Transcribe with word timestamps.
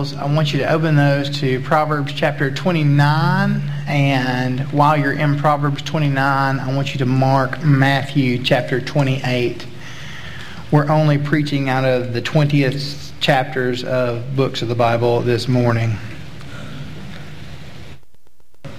Bibles, 0.00 0.14
I 0.14 0.34
want 0.34 0.50
you 0.54 0.60
to 0.60 0.72
open 0.72 0.96
those 0.96 1.28
to 1.40 1.60
Proverbs 1.60 2.14
chapter 2.14 2.50
29. 2.50 3.60
And 3.86 4.60
while 4.72 4.96
you're 4.96 5.12
in 5.12 5.36
Proverbs 5.36 5.82
29, 5.82 6.58
I 6.58 6.74
want 6.74 6.94
you 6.94 6.98
to 7.00 7.06
mark 7.06 7.62
Matthew 7.62 8.42
chapter 8.42 8.80
28. 8.80 9.66
We're 10.70 10.88
only 10.88 11.18
preaching 11.18 11.68
out 11.68 11.84
of 11.84 12.14
the 12.14 12.22
20th 12.22 13.10
chapters 13.20 13.84
of 13.84 14.34
books 14.34 14.62
of 14.62 14.68
the 14.68 14.74
Bible 14.74 15.20
this 15.20 15.48
morning. 15.48 15.98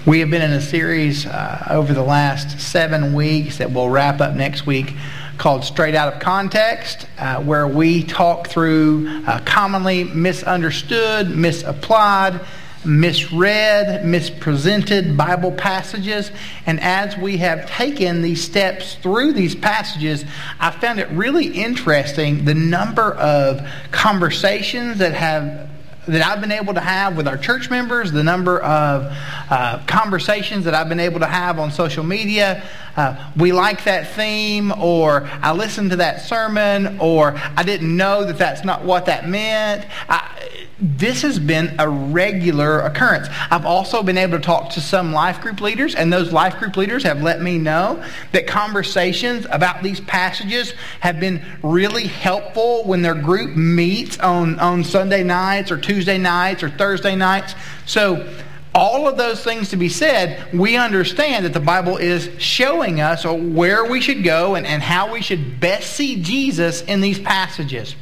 We 0.04 0.18
have 0.18 0.30
been 0.30 0.42
in 0.42 0.50
a 0.50 0.60
series 0.60 1.24
uh, 1.24 1.68
over 1.70 1.94
the 1.94 2.02
last 2.02 2.58
seven 2.58 3.14
weeks 3.14 3.58
that 3.58 3.72
will 3.72 3.88
wrap 3.88 4.20
up 4.20 4.34
next 4.34 4.66
week 4.66 4.94
called 5.42 5.64
Straight 5.64 5.96
Out 5.96 6.12
of 6.12 6.20
Context, 6.20 7.04
uh, 7.18 7.42
where 7.42 7.66
we 7.66 8.04
talk 8.04 8.46
through 8.46 9.24
uh, 9.26 9.40
commonly 9.44 10.04
misunderstood, 10.04 11.36
misapplied, 11.36 12.40
misread, 12.84 14.04
mispresented 14.04 15.16
Bible 15.16 15.50
passages. 15.50 16.30
And 16.64 16.78
as 16.78 17.16
we 17.16 17.38
have 17.38 17.68
taken 17.68 18.22
these 18.22 18.40
steps 18.40 18.94
through 18.94 19.32
these 19.32 19.56
passages, 19.56 20.24
I 20.60 20.70
found 20.70 21.00
it 21.00 21.08
really 21.10 21.46
interesting 21.46 22.44
the 22.44 22.54
number 22.54 23.12
of 23.14 23.68
conversations 23.90 24.98
that 24.98 25.14
have 25.14 25.71
that 26.06 26.20
I've 26.20 26.40
been 26.40 26.52
able 26.52 26.74
to 26.74 26.80
have 26.80 27.16
with 27.16 27.28
our 27.28 27.36
church 27.36 27.70
members, 27.70 28.10
the 28.10 28.24
number 28.24 28.58
of 28.60 29.06
uh, 29.50 29.78
conversations 29.86 30.64
that 30.64 30.74
I've 30.74 30.88
been 30.88 31.00
able 31.00 31.20
to 31.20 31.26
have 31.26 31.58
on 31.58 31.70
social 31.70 32.02
media. 32.02 32.62
Uh, 32.96 33.30
we 33.36 33.52
like 33.52 33.84
that 33.84 34.10
theme, 34.14 34.72
or 34.72 35.28
I 35.40 35.52
listened 35.52 35.90
to 35.90 35.96
that 35.96 36.22
sermon, 36.22 36.98
or 37.00 37.34
I 37.56 37.62
didn't 37.62 37.96
know 37.96 38.24
that 38.24 38.36
that's 38.36 38.64
not 38.64 38.84
what 38.84 39.06
that 39.06 39.28
meant. 39.28 39.86
I, 40.08 40.61
this 40.82 41.22
has 41.22 41.38
been 41.38 41.76
a 41.78 41.88
regular 41.88 42.80
occurrence. 42.80 43.28
I've 43.50 43.64
also 43.64 44.02
been 44.02 44.18
able 44.18 44.36
to 44.38 44.44
talk 44.44 44.70
to 44.70 44.80
some 44.80 45.12
life 45.12 45.40
group 45.40 45.60
leaders, 45.60 45.94
and 45.94 46.12
those 46.12 46.32
life 46.32 46.58
group 46.58 46.76
leaders 46.76 47.04
have 47.04 47.22
let 47.22 47.40
me 47.40 47.56
know 47.56 48.04
that 48.32 48.48
conversations 48.48 49.46
about 49.50 49.84
these 49.84 50.00
passages 50.00 50.74
have 50.98 51.20
been 51.20 51.40
really 51.62 52.08
helpful 52.08 52.82
when 52.84 53.00
their 53.00 53.14
group 53.14 53.56
meets 53.56 54.18
on, 54.18 54.58
on 54.58 54.82
Sunday 54.82 55.22
nights 55.22 55.70
or 55.70 55.78
Tuesday 55.78 56.18
nights 56.18 56.64
or 56.64 56.68
Thursday 56.68 57.14
nights. 57.14 57.54
So, 57.86 58.28
all 58.74 59.06
of 59.06 59.18
those 59.18 59.44
things 59.44 59.68
to 59.68 59.76
be 59.76 59.90
said, 59.90 60.50
we 60.52 60.76
understand 60.76 61.44
that 61.44 61.52
the 61.52 61.60
Bible 61.60 61.98
is 61.98 62.30
showing 62.38 63.02
us 63.02 63.24
where 63.24 63.84
we 63.84 64.00
should 64.00 64.24
go 64.24 64.54
and, 64.54 64.66
and 64.66 64.82
how 64.82 65.12
we 65.12 65.20
should 65.20 65.60
best 65.60 65.92
see 65.92 66.22
Jesus 66.22 66.80
in 66.80 67.02
these 67.02 67.18
passages. 67.18 67.94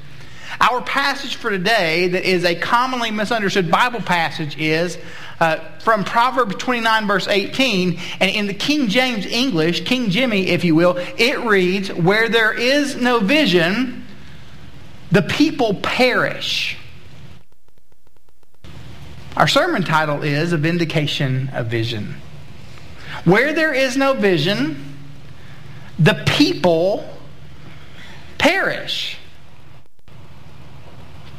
Our 0.61 0.83
passage 0.83 1.37
for 1.37 1.49
today, 1.49 2.09
that 2.09 2.23
is 2.23 2.45
a 2.45 2.55
commonly 2.55 3.11
misunderstood 3.11 3.71
Bible 3.71 4.03
passage, 4.03 4.59
is 4.59 4.99
uh, 5.41 5.57
from 5.79 6.05
Proverbs 6.05 6.57
29, 6.57 7.07
verse 7.07 7.27
18. 7.27 7.99
And 8.21 8.31
in 8.31 8.47
the 8.47 8.53
King 8.53 8.89
James 8.89 9.25
English, 9.25 9.87
King 9.87 10.11
Jimmy, 10.11 10.49
if 10.49 10.63
you 10.63 10.75
will, 10.75 10.99
it 10.99 11.39
reads, 11.41 11.91
Where 11.91 12.29
there 12.29 12.53
is 12.53 12.97
no 12.97 13.21
vision, 13.21 14.05
the 15.11 15.23
people 15.23 15.75
perish. 15.77 16.77
Our 19.39 19.49
sermon 19.49 19.83
title 19.83 20.23
is 20.23 20.53
A 20.53 20.59
Vindication 20.59 21.49
of 21.55 21.69
Vision. 21.69 22.17
Where 23.25 23.55
there 23.55 23.73
is 23.73 23.97
no 23.97 24.13
vision, 24.13 24.99
the 25.99 26.23
people 26.27 27.09
perish 28.37 29.17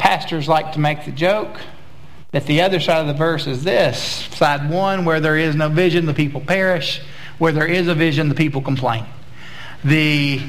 pastors 0.01 0.47
like 0.47 0.71
to 0.71 0.79
make 0.79 1.05
the 1.05 1.11
joke 1.11 1.61
that 2.31 2.47
the 2.47 2.61
other 2.61 2.79
side 2.79 3.01
of 3.01 3.07
the 3.07 3.13
verse 3.13 3.45
is 3.45 3.63
this 3.63 4.01
side 4.35 4.67
one, 4.67 5.05
where 5.05 5.19
there 5.19 5.37
is 5.37 5.55
no 5.55 5.69
vision, 5.69 6.07
the 6.07 6.13
people 6.13 6.41
perish. 6.41 7.01
Where 7.37 7.51
there 7.51 7.67
is 7.67 7.87
a 7.87 7.93
vision, 7.93 8.27
the 8.27 8.35
people 8.35 8.61
complain. 8.61 9.05
The 9.83 10.41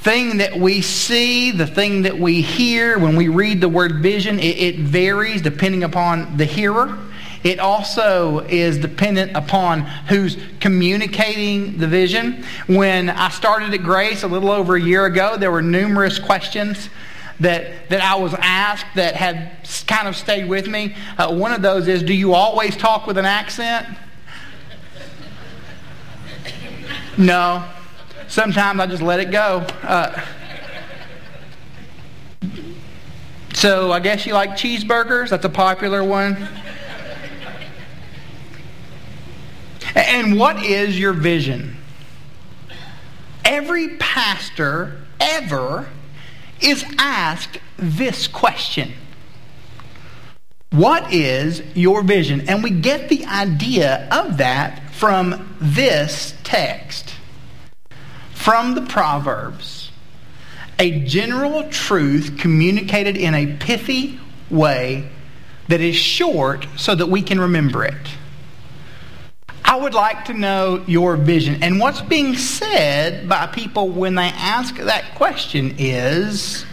thing 0.00 0.38
that 0.38 0.58
we 0.58 0.82
see, 0.82 1.50
the 1.50 1.66
thing 1.66 2.02
that 2.02 2.18
we 2.18 2.42
hear 2.42 2.98
when 2.98 3.16
we 3.16 3.28
read 3.28 3.62
the 3.62 3.70
word 3.70 4.02
vision, 4.02 4.38
it, 4.38 4.58
it 4.58 4.78
varies 4.78 5.40
depending 5.40 5.82
upon 5.82 6.36
the 6.36 6.44
hearer. 6.44 6.98
It 7.42 7.60
also 7.60 8.40
is 8.40 8.76
dependent 8.76 9.34
upon 9.34 9.80
who's 9.80 10.36
communicating 10.60 11.78
the 11.78 11.86
vision. 11.86 12.44
When 12.66 13.08
I 13.08 13.30
started 13.30 13.72
at 13.72 13.82
Grace 13.82 14.24
a 14.24 14.28
little 14.28 14.50
over 14.50 14.76
a 14.76 14.80
year 14.80 15.06
ago, 15.06 15.38
there 15.38 15.50
were 15.50 15.62
numerous 15.62 16.18
questions 16.18 16.90
that, 17.40 17.88
that 17.90 18.00
I 18.00 18.14
was 18.14 18.34
asked 18.38 18.86
that 18.94 19.14
had 19.14 19.58
kind 19.86 20.08
of 20.08 20.16
stayed 20.16 20.48
with 20.48 20.68
me. 20.68 20.94
Uh, 21.18 21.34
one 21.34 21.52
of 21.52 21.62
those 21.62 21.88
is 21.88 22.02
Do 22.02 22.14
you 22.14 22.34
always 22.34 22.76
talk 22.76 23.06
with 23.06 23.18
an 23.18 23.24
accent? 23.24 23.86
No. 27.16 27.64
Sometimes 28.28 28.80
I 28.80 28.86
just 28.86 29.02
let 29.02 29.20
it 29.20 29.30
go. 29.30 29.66
Uh, 29.82 30.24
so 33.52 33.92
I 33.92 34.00
guess 34.00 34.26
you 34.26 34.34
like 34.34 34.50
cheeseburgers? 34.50 35.30
That's 35.30 35.44
a 35.44 35.48
popular 35.48 36.02
one. 36.02 36.48
And 39.94 40.38
what 40.38 40.64
is 40.64 40.98
your 40.98 41.12
vision? 41.12 41.76
Every 43.44 43.96
pastor 43.96 45.02
ever 45.20 45.86
is 46.64 46.84
asked 46.98 47.58
this 47.76 48.26
question 48.26 48.92
What 50.70 51.12
is 51.12 51.62
your 51.74 52.02
vision? 52.02 52.48
And 52.48 52.62
we 52.62 52.70
get 52.70 53.08
the 53.08 53.24
idea 53.26 54.08
of 54.10 54.38
that 54.38 54.90
from 54.92 55.56
this 55.60 56.34
text, 56.42 57.14
from 58.32 58.74
the 58.74 58.82
Proverbs. 58.82 59.90
A 60.78 61.04
general 61.04 61.68
truth 61.70 62.36
communicated 62.36 63.16
in 63.16 63.32
a 63.32 63.56
pithy 63.58 64.18
way 64.50 65.08
that 65.68 65.80
is 65.80 65.94
short 65.94 66.66
so 66.76 66.94
that 66.94 67.06
we 67.06 67.22
can 67.22 67.38
remember 67.38 67.84
it. 67.84 67.94
I 69.64 69.76
would 69.76 69.94
like 69.94 70.26
to 70.26 70.34
know 70.34 70.84
your 70.86 71.16
vision. 71.16 71.62
And 71.62 71.80
what's 71.80 72.02
being 72.02 72.36
said 72.36 73.28
by 73.28 73.46
people 73.46 73.88
when 73.88 74.14
they 74.14 74.30
ask 74.34 74.76
that 74.76 75.14
question 75.14 75.76
is 75.78 76.66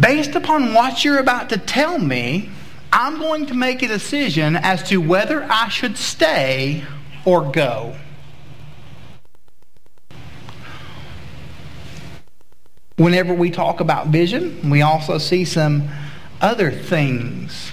based 0.00 0.36
upon 0.36 0.72
what 0.72 1.04
you're 1.04 1.18
about 1.18 1.50
to 1.50 1.58
tell 1.58 1.98
me, 1.98 2.50
I'm 2.92 3.18
going 3.18 3.46
to 3.46 3.54
make 3.54 3.82
a 3.82 3.88
decision 3.88 4.56
as 4.56 4.84
to 4.84 4.98
whether 4.98 5.42
I 5.44 5.68
should 5.68 5.98
stay 5.98 6.84
or 7.24 7.50
go. 7.50 7.96
Whenever 12.96 13.34
we 13.34 13.50
talk 13.50 13.80
about 13.80 14.06
vision, 14.06 14.70
we 14.70 14.80
also 14.80 15.18
see 15.18 15.44
some 15.44 15.88
other 16.40 16.70
things. 16.70 17.72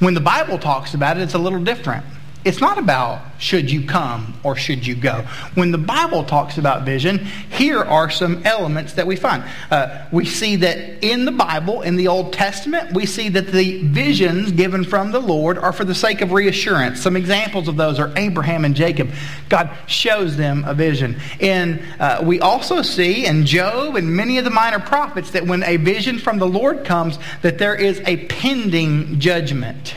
When 0.00 0.14
the 0.14 0.20
Bible 0.20 0.58
talks 0.58 0.94
about 0.94 1.16
it, 1.16 1.22
it's 1.22 1.34
a 1.34 1.38
little 1.38 1.62
different. 1.62 2.04
It's 2.44 2.60
not 2.60 2.78
about 2.78 3.20
should 3.38 3.70
you 3.70 3.86
come 3.86 4.34
or 4.42 4.56
should 4.56 4.86
you 4.86 4.94
go. 4.94 5.26
When 5.54 5.72
the 5.72 5.78
Bible 5.78 6.24
talks 6.24 6.56
about 6.56 6.84
vision, 6.84 7.18
here 7.50 7.80
are 7.80 8.10
some 8.10 8.42
elements 8.46 8.94
that 8.94 9.06
we 9.06 9.16
find. 9.16 9.44
Uh, 9.70 10.06
we 10.10 10.24
see 10.24 10.56
that 10.56 11.04
in 11.04 11.26
the 11.26 11.32
Bible, 11.32 11.82
in 11.82 11.96
the 11.96 12.08
Old 12.08 12.32
Testament, 12.32 12.94
we 12.94 13.04
see 13.04 13.28
that 13.30 13.48
the 13.48 13.82
visions 13.82 14.52
given 14.52 14.84
from 14.84 15.12
the 15.12 15.20
Lord 15.20 15.58
are 15.58 15.72
for 15.72 15.84
the 15.84 15.94
sake 15.94 16.22
of 16.22 16.32
reassurance. 16.32 17.00
Some 17.00 17.16
examples 17.16 17.68
of 17.68 17.76
those 17.76 17.98
are 17.98 18.12
Abraham 18.16 18.64
and 18.64 18.74
Jacob. 18.74 19.10
God 19.48 19.70
shows 19.86 20.36
them 20.36 20.64
a 20.66 20.72
vision. 20.72 21.20
And 21.40 21.82
uh, 21.98 22.22
we 22.24 22.40
also 22.40 22.82
see 22.82 23.26
in 23.26 23.44
Job 23.44 23.96
and 23.96 24.14
many 24.16 24.38
of 24.38 24.44
the 24.44 24.50
minor 24.50 24.80
prophets 24.80 25.32
that 25.32 25.46
when 25.46 25.62
a 25.62 25.76
vision 25.76 26.18
from 26.18 26.38
the 26.38 26.48
Lord 26.48 26.84
comes, 26.84 27.18
that 27.42 27.58
there 27.58 27.74
is 27.74 28.00
a 28.06 28.16
pending 28.26 29.20
judgment. 29.20 29.94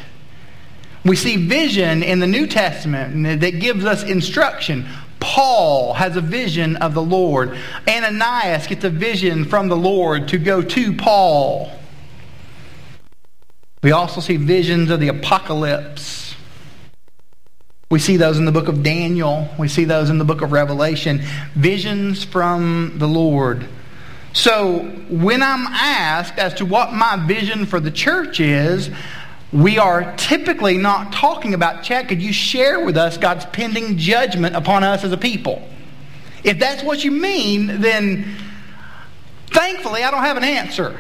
We 1.06 1.16
see 1.16 1.48
vision 1.48 2.02
in 2.02 2.20
the 2.20 2.28
New 2.28 2.48
Testament 2.48 3.42
that 3.42 3.60
gives 3.60 3.84
us 3.84 4.04
instruction. 4.04 4.88
Paul 5.20 5.94
has 5.94 6.16
a 6.16 6.22
vision 6.22 6.78
of 6.78 6.94
the 6.94 7.02
Lord. 7.02 7.58
Ananias 7.88 8.68
gets 8.68 8.84
a 8.84 8.90
vision 8.90 9.46
from 9.46 9.68
the 9.70 9.76
Lord 9.76 10.30
to 10.30 10.38
go 10.38 10.62
to 10.62 10.96
Paul. 10.96 11.72
We 13.82 13.92
also 13.92 14.22
see 14.22 14.38
visions 14.38 14.90
of 14.90 15.02
the 15.02 15.10
apocalypse. 15.10 16.36
We 17.92 18.00
see 18.00 18.18
those 18.18 18.38
in 18.38 18.46
the 18.46 18.52
book 18.52 18.70
of 18.70 18.82
Daniel. 18.82 19.50
We 19.60 19.68
see 19.68 19.84
those 19.86 20.10
in 20.10 20.18
the 20.18 20.26
book 20.26 20.42
of 20.42 20.52
Revelation. 20.52 21.22
Visions 21.54 22.24
from 22.24 22.94
the 22.98 23.08
Lord. 23.08 23.68
So 24.32 24.80
when 25.10 25.44
I'm 25.44 25.68
asked 25.68 26.40
as 26.40 26.56
to 26.56 26.66
what 26.66 26.92
my 26.92 27.24
vision 27.28 27.66
for 27.66 27.80
the 27.80 27.92
church 27.92 28.40
is, 28.40 28.90
we 29.54 29.78
are 29.78 30.16
typically 30.18 30.78
not 30.78 31.14
talking 31.14 31.54
about, 31.54 31.84
Chad, 31.84 32.08
could 32.08 32.22
you 32.22 32.34
share 32.34 32.84
with 32.84 32.98
us 32.98 33.18
God's 33.18 33.46
pending 33.46 33.98
judgment 33.98 34.56
upon 34.56 34.84
us 34.84 35.04
as 35.04 35.12
a 35.12 35.18
people? 35.18 35.62
If 36.44 36.60
that's 36.60 36.84
what 36.84 37.04
you 37.04 37.12
mean, 37.12 37.82
then 37.82 38.36
thankfully 39.48 40.04
I 40.04 40.12
don't 40.12 40.24
have 40.24 40.38
an 40.38 40.44
answer. 40.44 41.00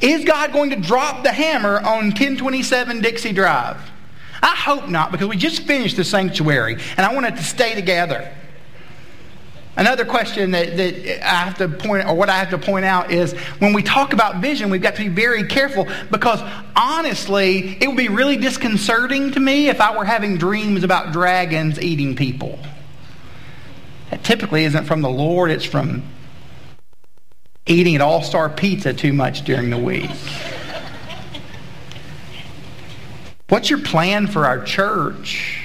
Is 0.00 0.24
God 0.24 0.52
going 0.52 0.70
to 0.70 0.76
drop 0.76 1.22
the 1.22 1.32
hammer 1.32 1.78
on 1.78 2.06
1027 2.06 3.00
Dixie 3.00 3.32
Drive? 3.32 3.78
I 4.42 4.54
hope 4.54 4.88
not, 4.88 5.12
because 5.12 5.28
we 5.28 5.36
just 5.36 5.62
finished 5.62 5.96
the 5.96 6.04
sanctuary, 6.04 6.74
and 6.96 7.06
I 7.06 7.14
want 7.14 7.26
it 7.26 7.36
to 7.36 7.42
stay 7.42 7.74
together. 7.74 8.30
Another 9.76 10.04
question 10.04 10.52
that, 10.52 10.76
that 10.76 11.24
I 11.24 11.34
have 11.34 11.58
to 11.58 11.68
point, 11.68 12.06
or 12.06 12.14
what 12.14 12.30
I 12.30 12.38
have 12.38 12.50
to 12.50 12.58
point 12.58 12.84
out 12.84 13.10
is 13.10 13.32
when 13.58 13.72
we 13.72 13.82
talk 13.82 14.12
about 14.12 14.40
vision, 14.40 14.70
we've 14.70 14.82
got 14.82 14.94
to 14.96 15.02
be 15.02 15.08
very 15.08 15.44
careful 15.44 15.88
because 16.12 16.40
honestly, 16.76 17.76
it 17.80 17.88
would 17.88 17.96
be 17.96 18.08
really 18.08 18.36
disconcerting 18.36 19.32
to 19.32 19.40
me 19.40 19.68
if 19.68 19.80
I 19.80 19.96
were 19.96 20.04
having 20.04 20.38
dreams 20.38 20.84
about 20.84 21.12
dragons 21.12 21.80
eating 21.80 22.14
people. 22.14 22.58
That 24.10 24.22
typically 24.22 24.64
isn't 24.64 24.84
from 24.84 25.02
the 25.02 25.10
Lord, 25.10 25.50
it's 25.50 25.64
from 25.64 26.04
eating 27.66 27.96
at 27.96 28.00
All 28.00 28.22
Star 28.22 28.48
Pizza 28.48 28.92
too 28.92 29.12
much 29.12 29.42
during 29.42 29.70
the 29.70 29.78
week. 29.78 30.10
What's 33.48 33.70
your 33.70 33.80
plan 33.80 34.28
for 34.28 34.46
our 34.46 34.62
church? 34.62 35.63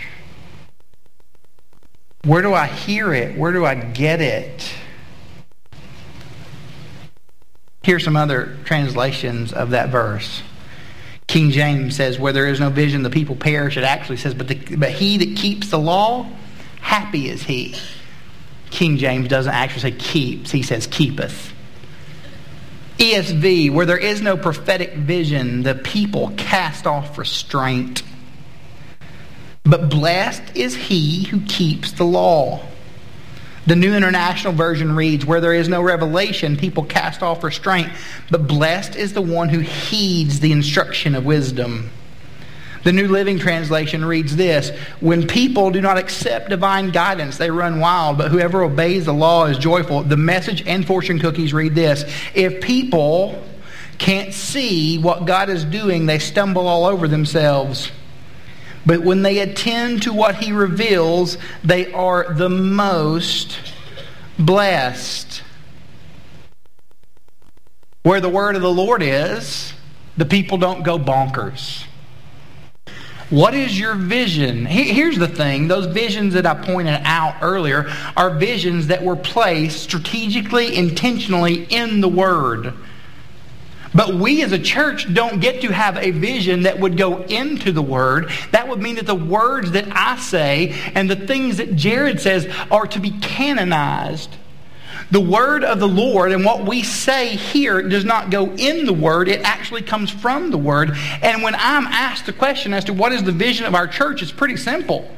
Where 2.24 2.42
do 2.42 2.54
I 2.54 2.68
hear 2.68 3.14
it? 3.14 3.38
Where 3.38 3.52
do 3.52 3.66
I 3.66 3.76
get 3.76 4.22
it? 4.22 4.72
Here's 7.82 8.04
some 8.04 8.18
other 8.18 8.58
translations 8.66 9.54
of 9.54 9.70
that 9.72 9.90
verse. 9.90 10.42
King 11.28 11.52
James 11.52 11.96
says, 11.96 12.20
Where 12.20 12.34
there 12.34 12.48
is 12.48 12.60
no 12.60 12.70
vision, 12.70 13.04
the 13.04 13.10
people 13.10 13.36
perish. 13.36 13.78
It 13.78 13.84
actually 13.84 14.18
says, 14.18 14.34
But, 14.34 14.48
the, 14.48 14.76
but 14.76 14.92
he 14.92 15.18
that 15.18 15.38
keeps 15.38 15.70
the 15.70 15.80
law, 15.80 16.28
happy 16.82 17.30
is 17.30 17.44
he. 17.44 17.76
King 18.70 18.98
James 18.98 19.28
doesn't 19.28 19.54
actually 19.54 19.82
say 19.82 19.92
keeps, 19.92 20.52
he 20.52 20.62
says 20.62 20.88
keepeth. 20.88 21.54
ESV, 22.98 23.72
where 23.72 23.86
there 23.86 23.98
is 23.98 24.22
no 24.22 24.36
prophetic 24.36 24.94
vision, 24.94 25.64
the 25.64 25.76
people 25.76 26.34
cast 26.36 26.86
off 26.86 27.18
restraint. 27.18 28.04
But 29.70 29.88
blessed 29.88 30.56
is 30.56 30.76
he 30.76 31.26
who 31.26 31.42
keeps 31.42 31.92
the 31.92 32.04
law. 32.04 32.66
The 33.68 33.76
New 33.76 33.94
International 33.94 34.52
Version 34.52 34.96
reads, 34.96 35.28
Where 35.28 35.40
there 35.40 35.54
is 35.54 35.70
no 35.70 35.84
revelation, 35.84 36.58
people 36.58 36.84
cast 36.84 37.22
off 37.22 37.44
restraint, 37.44 37.90
but 38.32 38.48
blessed 38.48 38.96
is 38.96 39.14
the 39.14 39.22
one 39.22 39.50
who 39.50 39.60
heeds 39.60 40.40
the 40.40 40.52
instruction 40.52 41.14
of 41.14 41.24
wisdom. 41.24 41.92
The 42.84 42.94
New 42.94 43.10
Living 43.10 43.38
Translation 43.38 44.04
reads 44.04 44.36
this 44.36 44.72
When 45.02 45.28
people 45.28 45.70
do 45.70 45.82
not 45.82 46.00
accept 46.00 46.50
divine 46.50 46.90
guidance, 46.90 47.38
they 47.38 47.52
run 47.52 47.80
wild, 47.80 48.18
but 48.18 48.32
whoever 48.32 48.64
obeys 48.64 49.06
the 49.06 49.14
law 49.14 49.46
is 49.46 49.60
joyful. 49.60 50.02
The 50.02 50.18
message 50.18 50.66
and 50.66 50.88
fortune 50.88 51.20
cookies 51.20 51.54
read 51.54 51.76
this 51.76 52.06
If 52.34 52.60
people 52.60 53.40
can't 54.00 54.34
see 54.34 54.98
what 54.98 55.26
God 55.26 55.48
is 55.50 55.64
doing, 55.64 56.08
they 56.08 56.18
stumble 56.18 56.68
all 56.68 56.86
over 56.86 57.08
themselves. 57.08 57.92
But 58.86 59.02
when 59.02 59.22
they 59.22 59.40
attend 59.40 60.04
to 60.04 60.14
what 60.14 60.36
he 60.36 60.52
reveals, 60.52 61.38
they 61.64 61.92
are 61.94 62.34
the 62.34 62.50
most 62.50 63.58
blessed. 64.38 65.44
Where 68.04 68.22
the 68.22 68.30
word 68.30 68.56
of 68.56 68.62
the 68.62 68.72
Lord 68.72 69.04
is, 69.04 69.74
the 70.18 70.26
people 70.26 70.58
don't 70.58 70.84
go 70.84 70.98
bonkers. 70.98 71.84
What 73.30 73.54
is 73.54 73.80
your 73.80 73.94
vision? 73.94 74.66
Here's 74.66 75.20
the 75.20 75.28
thing 75.28 75.68
those 75.68 75.86
visions 75.86 76.34
that 76.34 76.48
I 76.48 76.56
pointed 76.56 77.00
out 77.04 77.36
earlier 77.42 77.88
are 78.18 78.32
visions 78.32 78.88
that 78.88 79.04
were 79.04 79.16
placed 79.16 79.84
strategically, 79.84 80.76
intentionally 80.76 81.66
in 81.70 82.02
the 82.02 82.08
Word. 82.08 82.74
But 83.94 84.14
we 84.14 84.44
as 84.44 84.52
a 84.52 84.60
church 84.60 85.12
don't 85.14 85.40
get 85.40 85.62
to 85.62 85.74
have 85.74 85.98
a 85.98 86.12
vision 86.12 86.64
that 86.64 86.80
would 86.80 86.98
go 86.98 87.24
into 87.24 87.72
the 87.72 87.82
Word. 87.82 88.30
That 88.52 88.68
would 88.68 88.80
mean 88.80 88.96
that 88.96 89.08
the 89.08 89.16
words 89.16 89.72
that 89.72 89.88
I 89.92 90.18
say 90.18 90.76
and 90.94 91.10
the 91.10 91.16
things 91.16 91.58
that 91.58 91.76
Jared 91.76 92.22
says 92.22 92.48
are 92.70 92.86
to 92.88 93.00
be 93.00 93.12
canonized. 93.12 94.36
The 95.12 95.20
word 95.20 95.64
of 95.64 95.80
the 95.80 95.88
Lord 95.88 96.32
and 96.32 96.46
what 96.46 96.66
we 96.66 96.84
say 96.84 97.36
here 97.36 97.82
does 97.82 98.06
not 98.06 98.30
go 98.30 98.52
in 98.52 98.86
the 98.86 98.94
word, 98.94 99.28
it 99.28 99.42
actually 99.42 99.82
comes 99.82 100.12
from 100.12 100.52
the 100.52 100.58
word. 100.58 100.92
And 101.24 101.42
when 101.42 101.56
I'm 101.56 101.88
asked 101.88 102.28
the 102.28 102.34
question 102.34 102.76
as 102.76 102.86
to 102.86 102.94
what 102.94 103.12
is 103.12 103.24
the 103.24 103.32
vision 103.32 103.66
of 103.66 103.74
our 103.74 103.88
church, 103.88 104.22
it's 104.22 104.32
pretty 104.32 104.56
simple. 104.56 105.10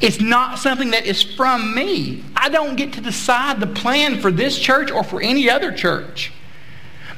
It's 0.00 0.20
not 0.20 0.58
something 0.58 0.92
that 0.92 1.04
is 1.04 1.22
from 1.22 1.74
me. 1.74 2.24
I 2.34 2.48
don't 2.48 2.76
get 2.76 2.94
to 2.94 3.00
decide 3.02 3.60
the 3.60 3.66
plan 3.66 4.20
for 4.20 4.30
this 4.30 4.58
church 4.58 4.90
or 4.90 5.02
for 5.04 5.20
any 5.20 5.50
other 5.50 5.72
church. 5.72 6.32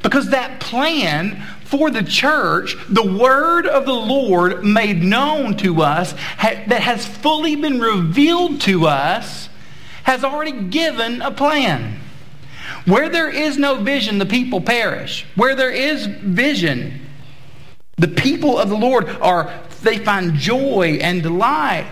Because 0.02 0.30
that 0.30 0.60
plan 0.60 1.42
for 1.64 1.90
the 1.90 2.02
church, 2.02 2.76
the 2.88 3.06
word 3.06 3.66
of 3.66 3.86
the 3.86 3.92
Lord 3.92 4.64
made 4.64 5.02
known 5.02 5.56
to 5.58 5.82
us, 5.82 6.12
that 6.40 6.80
has 6.82 7.06
fully 7.06 7.54
been 7.54 7.80
revealed 7.80 8.60
to 8.62 8.86
us, 8.86 9.48
has 10.04 10.24
already 10.24 10.52
given 10.52 11.22
a 11.22 11.30
plan. 11.30 12.00
Where 12.86 13.08
there 13.08 13.30
is 13.30 13.58
no 13.58 13.76
vision, 13.76 14.18
the 14.18 14.26
people 14.26 14.60
perish. 14.60 15.26
Where 15.34 15.54
there 15.54 15.70
is 15.70 16.06
vision, 16.06 17.06
the 17.96 18.08
people 18.08 18.58
of 18.58 18.68
the 18.68 18.76
Lord 18.76 19.08
are, 19.20 19.52
they 19.82 19.98
find 19.98 20.34
joy 20.34 20.98
and 21.00 21.22
delight. 21.22 21.86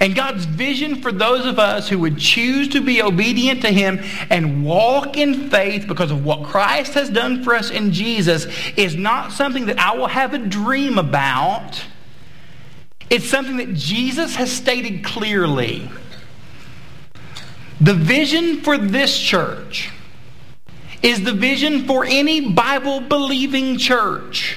And 0.00 0.14
God's 0.14 0.44
vision 0.44 1.02
for 1.02 1.12
those 1.12 1.46
of 1.46 1.58
us 1.58 1.88
who 1.88 1.98
would 2.00 2.18
choose 2.18 2.68
to 2.68 2.80
be 2.80 3.02
obedient 3.02 3.62
to 3.62 3.70
Him 3.70 4.00
and 4.30 4.64
walk 4.64 5.16
in 5.16 5.50
faith 5.50 5.86
because 5.86 6.10
of 6.10 6.24
what 6.24 6.44
Christ 6.44 6.94
has 6.94 7.10
done 7.10 7.42
for 7.42 7.54
us 7.54 7.70
in 7.70 7.92
Jesus 7.92 8.46
is 8.76 8.96
not 8.96 9.32
something 9.32 9.66
that 9.66 9.78
I 9.78 9.96
will 9.96 10.08
have 10.08 10.34
a 10.34 10.38
dream 10.38 10.98
about. 10.98 11.84
It's 13.10 13.28
something 13.28 13.58
that 13.58 13.74
Jesus 13.74 14.36
has 14.36 14.50
stated 14.50 15.04
clearly. 15.04 15.90
The 17.80 17.94
vision 17.94 18.60
for 18.62 18.78
this 18.78 19.18
church 19.18 19.90
is 21.02 21.24
the 21.24 21.32
vision 21.32 21.84
for 21.86 22.04
any 22.04 22.52
Bible 22.52 23.00
believing 23.00 23.76
church. 23.76 24.56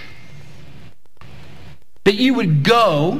That 2.04 2.16
you 2.16 2.36
would 2.36 2.64
go, 2.64 3.20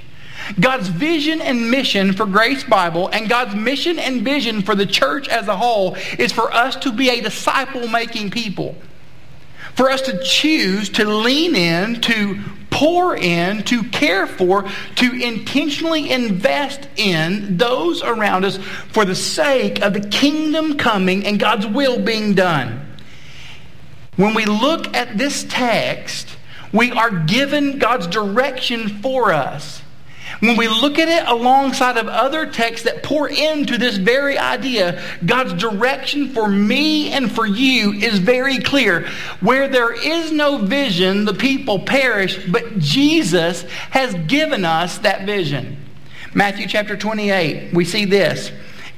God's 0.59 0.87
vision 0.87 1.41
and 1.41 1.71
mission 1.71 2.13
for 2.13 2.25
Grace 2.25 2.63
Bible 2.63 3.07
and 3.09 3.29
God's 3.29 3.55
mission 3.55 3.99
and 3.99 4.21
vision 4.21 4.61
for 4.61 4.75
the 4.75 4.85
church 4.85 5.27
as 5.27 5.47
a 5.47 5.57
whole 5.57 5.95
is 6.17 6.31
for 6.31 6.53
us 6.53 6.75
to 6.77 6.91
be 6.91 7.09
a 7.09 7.21
disciple 7.21 7.87
making 7.87 8.31
people. 8.31 8.75
For 9.75 9.89
us 9.89 10.01
to 10.01 10.21
choose 10.23 10.89
to 10.89 11.05
lean 11.05 11.55
in, 11.55 12.01
to 12.01 12.39
pour 12.71 13.15
in, 13.15 13.63
to 13.63 13.83
care 13.83 14.25
for, 14.25 14.65
to 14.95 15.11
intentionally 15.11 16.09
invest 16.09 16.87
in 16.95 17.57
those 17.57 18.01
around 18.01 18.45
us 18.45 18.57
for 18.91 19.05
the 19.05 19.15
sake 19.15 19.81
of 19.81 19.93
the 19.93 20.09
kingdom 20.09 20.77
coming 20.77 21.25
and 21.25 21.39
God's 21.39 21.67
will 21.67 21.99
being 21.99 22.33
done. 22.33 22.87
When 24.15 24.33
we 24.33 24.45
look 24.45 24.95
at 24.95 25.17
this 25.17 25.45
text, 25.47 26.37
we 26.73 26.91
are 26.91 27.11
given 27.11 27.79
God's 27.79 28.07
direction 28.07 29.01
for 29.01 29.31
us. 29.31 29.80
When 30.39 30.57
we 30.57 30.67
look 30.67 30.97
at 30.97 31.07
it 31.07 31.27
alongside 31.27 31.97
of 31.97 32.07
other 32.07 32.45
texts 32.45 32.85
that 32.85 33.03
pour 33.03 33.29
into 33.29 33.77
this 33.77 33.97
very 33.97 34.37
idea, 34.37 35.03
God's 35.25 35.53
direction 35.53 36.29
for 36.29 36.47
me 36.47 37.11
and 37.11 37.31
for 37.31 37.45
you 37.45 37.93
is 37.93 38.19
very 38.19 38.57
clear. 38.59 39.07
Where 39.39 39.67
there 39.67 39.93
is 39.93 40.31
no 40.31 40.57
vision, 40.57 41.25
the 41.25 41.33
people 41.33 41.79
perish, 41.79 42.43
but 42.47 42.79
Jesus 42.79 43.63
has 43.91 44.13
given 44.27 44.65
us 44.65 44.97
that 44.99 45.25
vision. 45.25 45.77
Matthew 46.33 46.67
chapter 46.67 46.95
28, 46.95 47.73
we 47.73 47.85
see 47.85 48.05
this. 48.05 48.51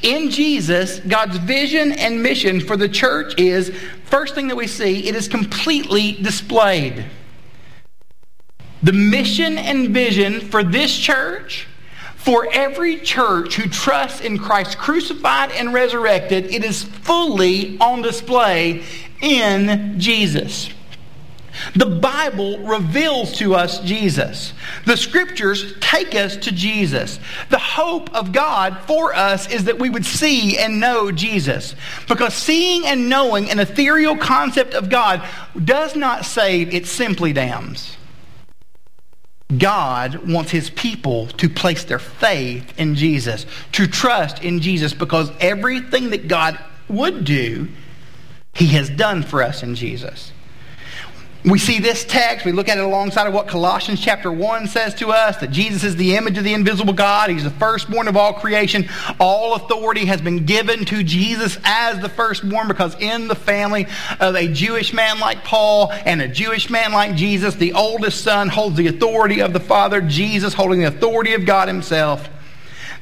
In 0.03 0.29
Jesus, 0.29 0.99
God's 0.99 1.37
vision 1.37 1.93
and 1.93 2.21
mission 2.21 2.59
for 2.59 2.77
the 2.77 2.89
church 2.89 3.39
is, 3.39 3.69
first 4.05 4.35
thing 4.35 4.49
that 4.49 4.55
we 4.55 4.67
see, 4.67 5.07
it 5.07 5.15
is 5.15 5.27
completely 5.27 6.11
displayed. 6.11 7.05
The 8.83 8.93
mission 8.93 9.57
and 9.57 9.89
vision 9.89 10.41
for 10.41 10.63
this 10.63 10.97
church, 10.97 11.67
for 12.15 12.47
every 12.51 12.99
church 12.99 13.55
who 13.55 13.69
trusts 13.69 14.21
in 14.21 14.37
Christ 14.37 14.77
crucified 14.77 15.51
and 15.51 15.73
resurrected, 15.73 16.45
it 16.45 16.63
is 16.63 16.83
fully 16.83 17.77
on 17.79 18.01
display 18.01 18.83
in 19.21 19.99
Jesus. 19.99 20.69
The 21.75 21.85
Bible 21.85 22.59
reveals 22.59 23.33
to 23.33 23.55
us 23.55 23.79
Jesus. 23.81 24.53
The 24.85 24.97
scriptures 24.97 25.75
take 25.79 26.15
us 26.15 26.35
to 26.37 26.51
Jesus. 26.51 27.19
The 27.49 27.59
hope 27.59 28.13
of 28.13 28.31
God 28.31 28.79
for 28.87 29.13
us 29.13 29.49
is 29.51 29.65
that 29.65 29.79
we 29.79 29.89
would 29.89 30.05
see 30.05 30.57
and 30.57 30.79
know 30.79 31.11
Jesus. 31.11 31.75
Because 32.07 32.33
seeing 32.33 32.85
and 32.85 33.07
knowing 33.07 33.49
an 33.49 33.59
ethereal 33.59 34.17
concept 34.17 34.73
of 34.73 34.89
God 34.89 35.23
does 35.63 35.95
not 35.95 36.25
save, 36.25 36.73
it 36.73 36.87
simply 36.87 37.33
damns. 37.33 37.97
God 39.57 40.27
wants 40.29 40.51
his 40.51 40.69
people 40.69 41.27
to 41.27 41.49
place 41.49 41.83
their 41.83 41.99
faith 41.99 42.73
in 42.77 42.95
Jesus, 42.95 43.45
to 43.73 43.87
trust 43.87 44.43
in 44.43 44.59
Jesus, 44.59 44.93
because 44.93 45.31
everything 45.39 46.11
that 46.11 46.27
God 46.27 46.57
would 46.87 47.25
do, 47.25 47.67
he 48.53 48.67
has 48.67 48.89
done 48.89 49.23
for 49.23 49.41
us 49.41 49.63
in 49.63 49.75
Jesus. 49.75 50.31
We 51.45 51.59
see 51.59 51.79
this 51.79 52.05
text, 52.05 52.45
we 52.45 52.53
look 52.53 52.69
at 52.69 52.77
it 52.77 52.83
alongside 52.85 53.27
of 53.27 53.33
what 53.33 53.49
Colossians 53.49 53.99
chapter 53.99 54.31
1 54.31 54.67
says 54.67 54.95
to 54.95 55.11
us 55.11 55.35
that 55.37 55.51
Jesus 55.51 55.83
is 55.83 55.97
the 55.97 56.15
image 56.15 56.37
of 56.37 56.45
the 56.45 56.53
invisible 56.53 56.93
God. 56.93 57.29
He's 57.29 57.43
the 57.43 57.49
firstborn 57.49 58.07
of 58.07 58.15
all 58.15 58.31
creation. 58.31 58.87
All 59.19 59.53
authority 59.55 60.05
has 60.05 60.21
been 60.21 60.45
given 60.45 60.85
to 60.85 61.03
Jesus 61.03 61.57
as 61.65 61.99
the 61.99 62.07
firstborn 62.07 62.69
because 62.69 62.95
in 62.97 63.27
the 63.27 63.35
family 63.35 63.87
of 64.21 64.35
a 64.35 64.47
Jewish 64.47 64.93
man 64.93 65.19
like 65.19 65.43
Paul 65.43 65.91
and 65.91 66.21
a 66.21 66.29
Jewish 66.29 66.69
man 66.69 66.93
like 66.93 67.15
Jesus, 67.15 67.55
the 67.55 67.73
oldest 67.73 68.23
son 68.23 68.47
holds 68.47 68.77
the 68.77 68.87
authority 68.87 69.41
of 69.41 69.51
the 69.51 69.59
Father, 69.59 69.99
Jesus 69.99 70.53
holding 70.53 70.79
the 70.79 70.87
authority 70.87 71.33
of 71.33 71.45
God 71.45 71.67
Himself. 71.67 72.29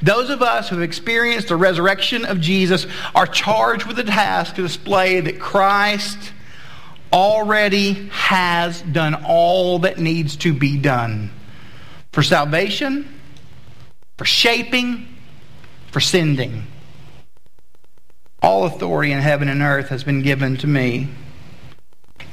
Those 0.02 0.32
of 0.32 0.42
us 0.42 0.68
who 0.68 0.78
have 0.78 0.84
experienced 0.84 1.50
the 1.50 1.56
resurrection 1.56 2.26
of 2.26 2.42
Jesus 2.42 2.88
are 3.14 3.28
charged 3.28 3.86
with 3.86 3.98
the 3.98 4.04
task 4.04 4.56
to 4.56 4.64
display 4.64 5.20
that 5.20 5.40
Christ 5.40 6.32
already 7.14 8.10
has 8.10 8.82
done 8.82 9.24
all 9.26 9.80
that 9.80 10.00
needs 10.00 10.36
to 10.38 10.54
be 10.54 10.78
done 10.78 11.32
for 12.12 12.24
salvation, 12.24 13.20
for 14.18 14.26
shaping, 14.26 15.08
for 15.92 16.00
sending. 16.00 16.64
All 18.42 18.66
authority 18.66 19.12
in 19.12 19.20
heaven 19.20 19.50
and 19.50 19.62
earth 19.62 19.90
has 19.90 20.04
been 20.04 20.22
given 20.22 20.58
to 20.58 20.68
me. 20.68 21.10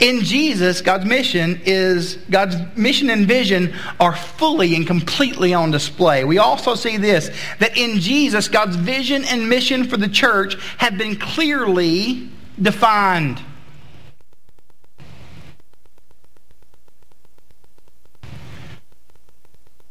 In 0.00 0.22
Jesus, 0.22 0.80
God's 0.80 1.04
mission 1.04 1.60
is 1.64 2.16
God's 2.30 2.56
mission 2.76 3.10
and 3.10 3.26
vision 3.26 3.74
are 3.98 4.14
fully 4.14 4.76
and 4.76 4.86
completely 4.86 5.54
on 5.54 5.72
display. 5.72 6.24
We 6.24 6.38
also 6.38 6.76
see 6.76 6.98
this 6.98 7.30
that 7.58 7.76
in 7.76 7.98
Jesus, 7.98 8.46
God's 8.46 8.76
vision 8.76 9.24
and 9.24 9.48
mission 9.48 9.84
for 9.84 9.96
the 9.96 10.08
church 10.08 10.56
have 10.78 10.96
been 10.96 11.16
clearly 11.16 12.30
defined. 12.60 13.42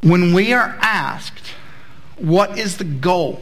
When 0.07 0.31
we 0.31 0.53
are 0.53 0.77
asked, 0.81 1.51
what 2.15 2.57
is 2.57 2.77
the 2.77 2.85
goal? 2.85 3.41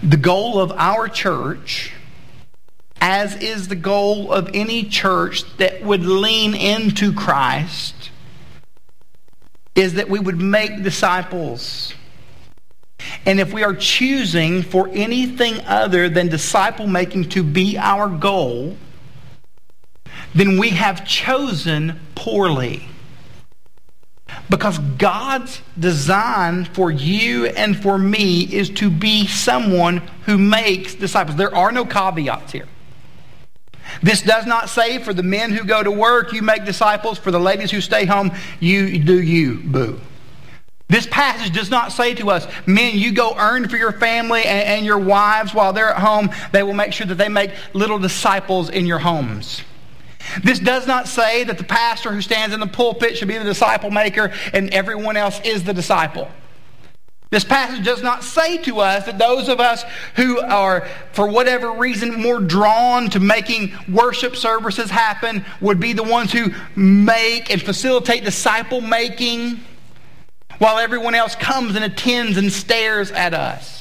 The 0.00 0.16
goal 0.16 0.60
of 0.60 0.70
our 0.70 1.08
church, 1.08 1.92
as 3.00 3.34
is 3.34 3.66
the 3.66 3.74
goal 3.74 4.32
of 4.32 4.48
any 4.54 4.84
church 4.84 5.42
that 5.56 5.82
would 5.82 6.04
lean 6.04 6.54
into 6.54 7.12
Christ, 7.12 8.12
is 9.74 9.94
that 9.94 10.08
we 10.08 10.20
would 10.20 10.40
make 10.40 10.84
disciples. 10.84 11.94
And 13.26 13.40
if 13.40 13.52
we 13.52 13.64
are 13.64 13.74
choosing 13.74 14.62
for 14.62 14.88
anything 14.92 15.62
other 15.66 16.08
than 16.08 16.28
disciple 16.28 16.86
making 16.86 17.30
to 17.30 17.42
be 17.42 17.76
our 17.76 18.08
goal, 18.08 18.76
then 20.34 20.58
we 20.58 20.70
have 20.70 21.06
chosen 21.06 22.00
poorly. 22.14 22.86
Because 24.48 24.78
God's 24.78 25.60
design 25.78 26.64
for 26.64 26.90
you 26.90 27.46
and 27.46 27.80
for 27.80 27.98
me 27.98 28.42
is 28.42 28.70
to 28.70 28.90
be 28.90 29.26
someone 29.26 29.98
who 30.26 30.38
makes 30.38 30.94
disciples. 30.94 31.36
There 31.36 31.54
are 31.54 31.72
no 31.72 31.84
caveats 31.84 32.52
here. 32.52 32.68
This 34.02 34.22
does 34.22 34.46
not 34.46 34.68
say 34.68 34.98
for 34.98 35.12
the 35.12 35.22
men 35.22 35.50
who 35.50 35.64
go 35.64 35.82
to 35.82 35.90
work, 35.90 36.32
you 36.32 36.42
make 36.42 36.64
disciples. 36.64 37.18
For 37.18 37.30
the 37.30 37.40
ladies 37.40 37.70
who 37.70 37.80
stay 37.80 38.04
home, 38.04 38.30
you 38.60 38.98
do 39.02 39.20
you, 39.20 39.60
boo. 39.64 40.00
This 40.88 41.06
passage 41.06 41.52
does 41.52 41.70
not 41.70 41.92
say 41.92 42.14
to 42.14 42.30
us, 42.30 42.46
men, 42.66 42.98
you 42.98 43.12
go 43.12 43.34
earn 43.36 43.68
for 43.68 43.76
your 43.76 43.92
family 43.92 44.42
and, 44.42 44.66
and 44.66 44.86
your 44.86 44.98
wives 44.98 45.54
while 45.54 45.72
they're 45.72 45.90
at 45.90 46.00
home. 46.00 46.30
They 46.52 46.64
will 46.64 46.74
make 46.74 46.92
sure 46.92 47.06
that 47.06 47.14
they 47.14 47.28
make 47.28 47.52
little 47.72 47.98
disciples 47.98 48.70
in 48.70 48.86
your 48.86 48.98
homes. 48.98 49.62
This 50.42 50.58
does 50.58 50.86
not 50.86 51.08
say 51.08 51.44
that 51.44 51.58
the 51.58 51.64
pastor 51.64 52.12
who 52.12 52.20
stands 52.20 52.54
in 52.54 52.60
the 52.60 52.66
pulpit 52.66 53.16
should 53.16 53.28
be 53.28 53.38
the 53.38 53.44
disciple 53.44 53.90
maker 53.90 54.32
and 54.52 54.70
everyone 54.70 55.16
else 55.16 55.40
is 55.44 55.64
the 55.64 55.74
disciple. 55.74 56.28
This 57.30 57.44
passage 57.44 57.84
does 57.84 58.02
not 58.02 58.24
say 58.24 58.58
to 58.64 58.80
us 58.80 59.06
that 59.06 59.16
those 59.16 59.48
of 59.48 59.60
us 59.60 59.84
who 60.16 60.40
are, 60.40 60.88
for 61.12 61.28
whatever 61.28 61.70
reason, 61.70 62.20
more 62.20 62.40
drawn 62.40 63.08
to 63.10 63.20
making 63.20 63.72
worship 63.88 64.34
services 64.34 64.90
happen 64.90 65.44
would 65.60 65.78
be 65.78 65.92
the 65.92 66.02
ones 66.02 66.32
who 66.32 66.52
make 66.74 67.52
and 67.52 67.62
facilitate 67.62 68.24
disciple 68.24 68.80
making 68.80 69.60
while 70.58 70.78
everyone 70.78 71.14
else 71.14 71.36
comes 71.36 71.76
and 71.76 71.84
attends 71.84 72.36
and 72.36 72.52
stares 72.52 73.12
at 73.12 73.32
us. 73.32 73.79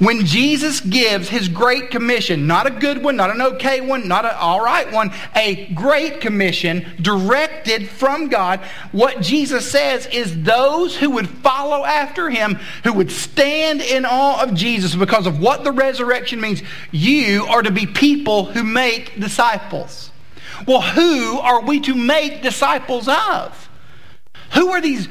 When 0.00 0.24
Jesus 0.24 0.80
gives 0.80 1.28
his 1.28 1.48
great 1.48 1.90
commission, 1.90 2.46
not 2.46 2.66
a 2.66 2.70
good 2.70 3.04
one, 3.04 3.16
not 3.16 3.30
an 3.30 3.42
okay 3.42 3.82
one, 3.82 4.08
not 4.08 4.24
an 4.24 4.34
all 4.34 4.64
right 4.64 4.90
one, 4.90 5.12
a 5.36 5.66
great 5.74 6.22
commission 6.22 6.86
directed 7.02 7.86
from 7.86 8.28
God, 8.28 8.60
what 8.92 9.20
Jesus 9.20 9.70
says 9.70 10.06
is 10.06 10.42
those 10.42 10.96
who 10.96 11.10
would 11.10 11.28
follow 11.28 11.84
after 11.84 12.30
him, 12.30 12.54
who 12.82 12.94
would 12.94 13.10
stand 13.12 13.82
in 13.82 14.06
awe 14.06 14.42
of 14.42 14.54
Jesus 14.54 14.94
because 14.94 15.26
of 15.26 15.38
what 15.38 15.64
the 15.64 15.72
resurrection 15.72 16.40
means, 16.40 16.62
you 16.90 17.44
are 17.44 17.60
to 17.60 17.70
be 17.70 17.84
people 17.84 18.46
who 18.46 18.64
make 18.64 19.20
disciples. 19.20 20.10
Well, 20.66 20.80
who 20.80 21.38
are 21.40 21.60
we 21.60 21.78
to 21.80 21.94
make 21.94 22.40
disciples 22.40 23.06
of? 23.06 23.68
Who 24.54 24.70
are 24.70 24.80
these 24.80 25.08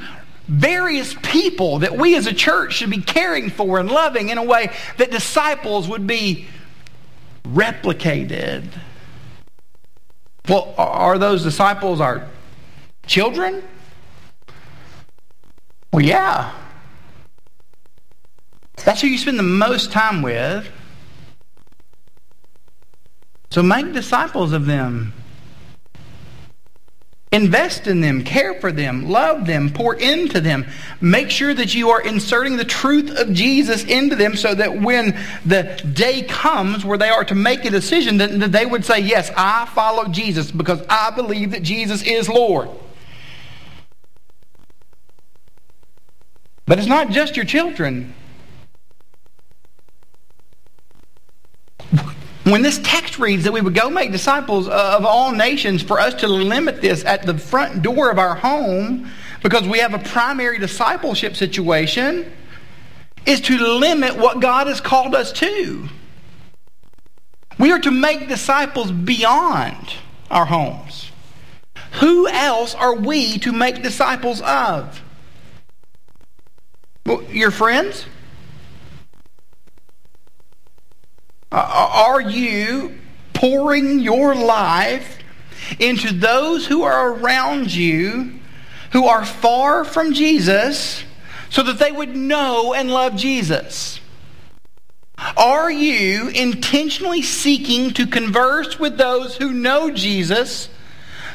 various 0.50 1.14
people 1.22 1.78
that 1.78 1.96
we 1.96 2.16
as 2.16 2.26
a 2.26 2.32
church 2.32 2.74
should 2.74 2.90
be 2.90 3.00
caring 3.00 3.50
for 3.50 3.78
and 3.78 3.88
loving 3.88 4.30
in 4.30 4.38
a 4.38 4.42
way 4.42 4.70
that 4.96 5.12
disciples 5.12 5.86
would 5.88 6.08
be 6.08 6.46
replicated. 7.44 8.64
Well, 10.48 10.74
are 10.76 11.18
those 11.18 11.44
disciples 11.44 12.00
our 12.00 12.26
children? 13.06 13.62
Well, 15.92 16.04
yeah. 16.04 16.52
That's 18.84 19.02
who 19.02 19.06
you 19.06 19.18
spend 19.18 19.38
the 19.38 19.44
most 19.44 19.92
time 19.92 20.20
with. 20.20 20.68
So 23.50 23.62
make 23.62 23.92
disciples 23.92 24.52
of 24.52 24.66
them. 24.66 25.12
Invest 27.32 27.86
in 27.86 28.00
them, 28.00 28.24
care 28.24 28.54
for 28.60 28.72
them, 28.72 29.08
love 29.08 29.46
them, 29.46 29.70
pour 29.70 29.94
into 29.94 30.40
them. 30.40 30.66
Make 31.00 31.30
sure 31.30 31.54
that 31.54 31.76
you 31.76 31.90
are 31.90 32.00
inserting 32.00 32.56
the 32.56 32.64
truth 32.64 33.16
of 33.16 33.32
Jesus 33.32 33.84
into 33.84 34.16
them 34.16 34.34
so 34.34 34.52
that 34.52 34.80
when 34.80 35.16
the 35.46 35.80
day 35.92 36.22
comes 36.22 36.84
where 36.84 36.98
they 36.98 37.08
are 37.08 37.22
to 37.24 37.36
make 37.36 37.64
a 37.64 37.70
decision, 37.70 38.16
that 38.18 38.50
they 38.50 38.66
would 38.66 38.84
say, 38.84 38.98
Yes, 38.98 39.30
I 39.36 39.66
follow 39.66 40.08
Jesus 40.08 40.50
because 40.50 40.82
I 40.88 41.12
believe 41.12 41.52
that 41.52 41.62
Jesus 41.62 42.02
is 42.02 42.28
Lord. 42.28 42.68
But 46.66 46.80
it's 46.80 46.88
not 46.88 47.10
just 47.10 47.36
your 47.36 47.46
children. 47.46 48.12
When 52.44 52.62
this 52.62 52.80
text 52.82 53.18
reads 53.18 53.44
that 53.44 53.52
we 53.52 53.60
would 53.60 53.74
go 53.74 53.90
make 53.90 54.12
disciples 54.12 54.66
of 54.66 55.04
all 55.04 55.32
nations, 55.32 55.82
for 55.82 56.00
us 56.00 56.14
to 56.20 56.28
limit 56.28 56.80
this 56.80 57.04
at 57.04 57.22
the 57.22 57.36
front 57.36 57.82
door 57.82 58.10
of 58.10 58.18
our 58.18 58.34
home 58.34 59.10
because 59.42 59.66
we 59.68 59.78
have 59.78 59.94
a 59.94 59.98
primary 59.98 60.58
discipleship 60.58 61.36
situation 61.36 62.32
is 63.26 63.40
to 63.42 63.58
limit 63.58 64.16
what 64.16 64.40
God 64.40 64.66
has 64.68 64.80
called 64.80 65.14
us 65.14 65.32
to. 65.32 65.88
We 67.58 67.72
are 67.72 67.78
to 67.80 67.90
make 67.90 68.28
disciples 68.28 68.90
beyond 68.90 69.94
our 70.30 70.46
homes. 70.46 71.10
Who 72.00 72.26
else 72.26 72.74
are 72.74 72.94
we 72.94 73.38
to 73.40 73.52
make 73.52 73.82
disciples 73.82 74.40
of? 74.40 75.02
Well, 77.04 77.22
your 77.24 77.50
friends? 77.50 78.06
Uh, 81.52 81.90
are 81.92 82.20
you 82.20 82.98
pouring 83.32 83.98
your 83.98 84.34
life 84.34 85.18
into 85.78 86.12
those 86.12 86.66
who 86.66 86.82
are 86.82 87.12
around 87.12 87.74
you 87.74 88.34
who 88.92 89.06
are 89.06 89.24
far 89.24 89.84
from 89.84 90.12
Jesus 90.12 91.04
so 91.48 91.62
that 91.62 91.78
they 91.78 91.92
would 91.92 92.14
know 92.14 92.74
and 92.74 92.90
love 92.90 93.16
Jesus? 93.16 94.00
Are 95.36 95.70
you 95.70 96.28
intentionally 96.28 97.22
seeking 97.22 97.92
to 97.94 98.06
converse 98.06 98.78
with 98.78 98.96
those 98.96 99.36
who 99.36 99.52
know 99.52 99.90
Jesus 99.90 100.68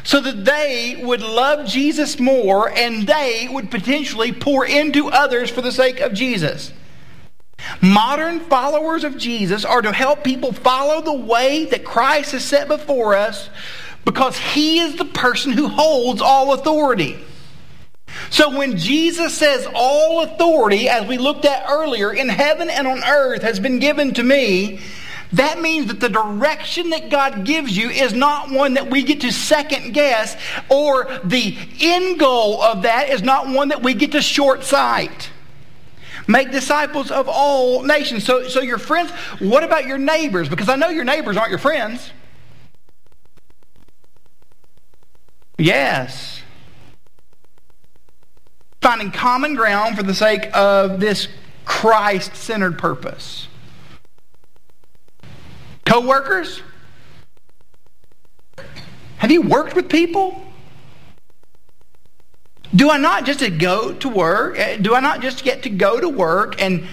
so 0.04 0.20
that 0.22 0.46
they 0.46 1.02
would 1.04 1.22
love 1.22 1.68
Jesus 1.68 2.20
more 2.20 2.70
and 2.70 3.06
they 3.06 3.48
would 3.50 3.70
potentially 3.70 4.32
pour 4.32 4.66
into 4.66 5.10
others 5.10 5.50
for 5.50 5.62
the 5.62 5.72
sake 5.72 6.00
of 6.00 6.14
Jesus? 6.14 6.72
Modern 7.82 8.40
followers 8.42 9.04
of 9.04 9.18
Jesus 9.18 9.66
are 9.66 9.82
to 9.82 9.92
help 9.92 10.24
people 10.24 10.54
follow 10.54 11.02
the 11.02 11.14
way 11.14 11.66
that 11.66 11.84
Christ 11.84 12.32
has 12.32 12.44
set 12.44 12.68
before 12.68 13.16
us 13.16 13.50
because 14.06 14.38
he 14.38 14.80
is 14.80 14.96
the 14.96 15.06
person 15.06 15.52
who 15.52 15.68
holds 15.68 16.22
all 16.22 16.54
authority. 16.54 17.20
So 18.30 18.58
when 18.58 18.78
Jesus 18.78 19.34
says, 19.34 19.68
All 19.74 20.22
authority, 20.22 20.88
as 20.88 21.08
we 21.08 21.18
looked 21.18 21.46
at 21.46 21.66
earlier, 21.70 22.14
in 22.14 22.30
heaven 22.30 22.70
and 22.70 22.88
on 22.88 23.04
earth 23.04 23.42
has 23.42 23.60
been 23.60 23.80
given 23.80 24.14
to 24.14 24.24
me, 24.24 24.80
that 25.34 25.60
means 25.60 25.88
that 25.88 26.00
the 26.00 26.10
direction 26.10 26.92
that 26.92 27.10
God 27.10 27.46
gives 27.46 27.76
you 27.76 27.90
is 27.90 28.14
not 28.14 28.52
one 28.52 28.76
that 28.76 28.90
we 28.90 29.04
get 29.04 29.22
to 29.22 29.32
second 29.32 29.94
guess, 29.94 30.38
or 30.70 31.08
the 31.24 31.58
end 31.82 32.20
goal 32.20 32.62
of 32.62 32.84
that 32.84 33.10
is 33.10 33.22
not 33.22 33.50
one 33.50 33.70
that 33.70 33.82
we 33.82 33.96
get 33.96 34.14
to 34.14 34.22
short 34.22 34.64
sight. 34.64 35.30
Make 36.28 36.52
disciples 36.52 37.12
of 37.12 37.30
all 37.30 37.84
nations. 37.84 38.24
So, 38.24 38.48
so 38.48 38.62
your 38.62 38.78
friends, 38.78 39.12
what 39.40 39.64
about 39.64 39.86
your 39.86 39.98
neighbors? 39.98 40.50
Because 40.50 40.70
I 40.70 40.76
know 40.76 40.90
your 40.90 41.04
neighbors 41.04 41.38
aren't 41.38 41.52
your 41.52 41.60
friends. 41.60 42.12
Yes. 45.58 46.42
Finding 48.82 49.12
common 49.12 49.56
ground 49.56 49.98
for 49.98 50.04
the 50.04 50.14
sake 50.14 50.50
of 50.56 51.00
this 51.00 51.28
Christ 51.64 52.36
centered 52.36 52.78
purpose. 52.78 53.48
Co 55.86 56.02
workers? 56.02 56.62
Have 59.18 59.32
you 59.32 59.42
worked 59.42 59.76
with 59.76 59.90
people? 59.90 60.45
Do 62.76 62.90
I 62.90 62.98
not 62.98 63.26
just 63.26 63.42
go 63.58 63.94
to 63.94 64.10
work? 64.10 64.60
Eh, 64.60 64.78
do 64.78 64.96
I 64.96 65.00
not 65.00 65.22
just 65.22 65.44
get 65.44 65.64
to 65.64 65.70
go 65.70 66.00
to 66.00 66.10
work 66.10 66.62
and 66.62 66.86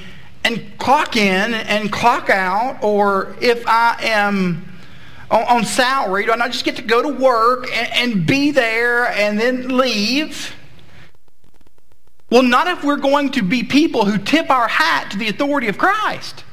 and 0.45 0.77
clock 0.79 1.17
in 1.17 1.55
and 1.55 1.91
clock 1.91 2.31
out? 2.31 2.83
Or 2.83 3.37
if 3.41 3.67
I 3.67 3.97
am 4.03 4.65
on, 5.31 5.43
on 5.45 5.65
salary, 5.65 6.27
do 6.27 6.33
I 6.33 6.37
not 6.37 6.53
just 6.53 6.65
get 6.65 6.77
to 6.77 6.83
go 6.83 7.03
to 7.03 7.09
work 7.09 7.69
and, 7.75 8.15
and 8.15 8.27
be 8.27 8.51
there 8.51 9.07
and 9.07 9.39
then 9.39 9.77
leave? 9.77 10.55
Well, 12.31 12.43
not 12.43 12.67
if 12.67 12.83
we're 12.83 12.97
going 12.97 13.31
to 13.33 13.43
be 13.43 13.63
people 13.63 14.05
who 14.05 14.19
tip 14.19 14.51
our 14.51 14.69
hat 14.69 15.11
to 15.11 15.19
the 15.19 15.29
authority 15.29 15.69
of 15.69 15.79
Christ. 15.79 16.45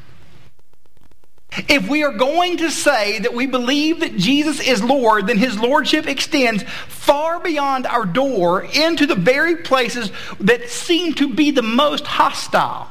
If 1.68 1.89
we 1.89 2.03
are 2.03 2.12
going 2.12 2.58
to 2.58 2.70
say 2.70 3.20
that 3.20 3.34
we 3.34 3.48
believe 3.48 4.01
that 4.01 4.15
Jesus 4.15 4.60
is 4.60 4.84
Lord, 4.84 5.27
then 5.27 5.38
his 5.38 5.58
lordship 5.60 6.08
extends 6.08 6.63
far 6.88 7.39
beyond 7.39 7.88
our 7.88 8.06
door 8.06 8.62
into 8.63 9.08
the 9.08 9.15
very 9.15 9.58
places 9.58 10.12
that 10.39 10.70
seem 10.70 11.15
to 11.15 11.34
be 11.34 11.51
the 11.51 11.63
most 11.63 12.06
hostile. 12.06 12.88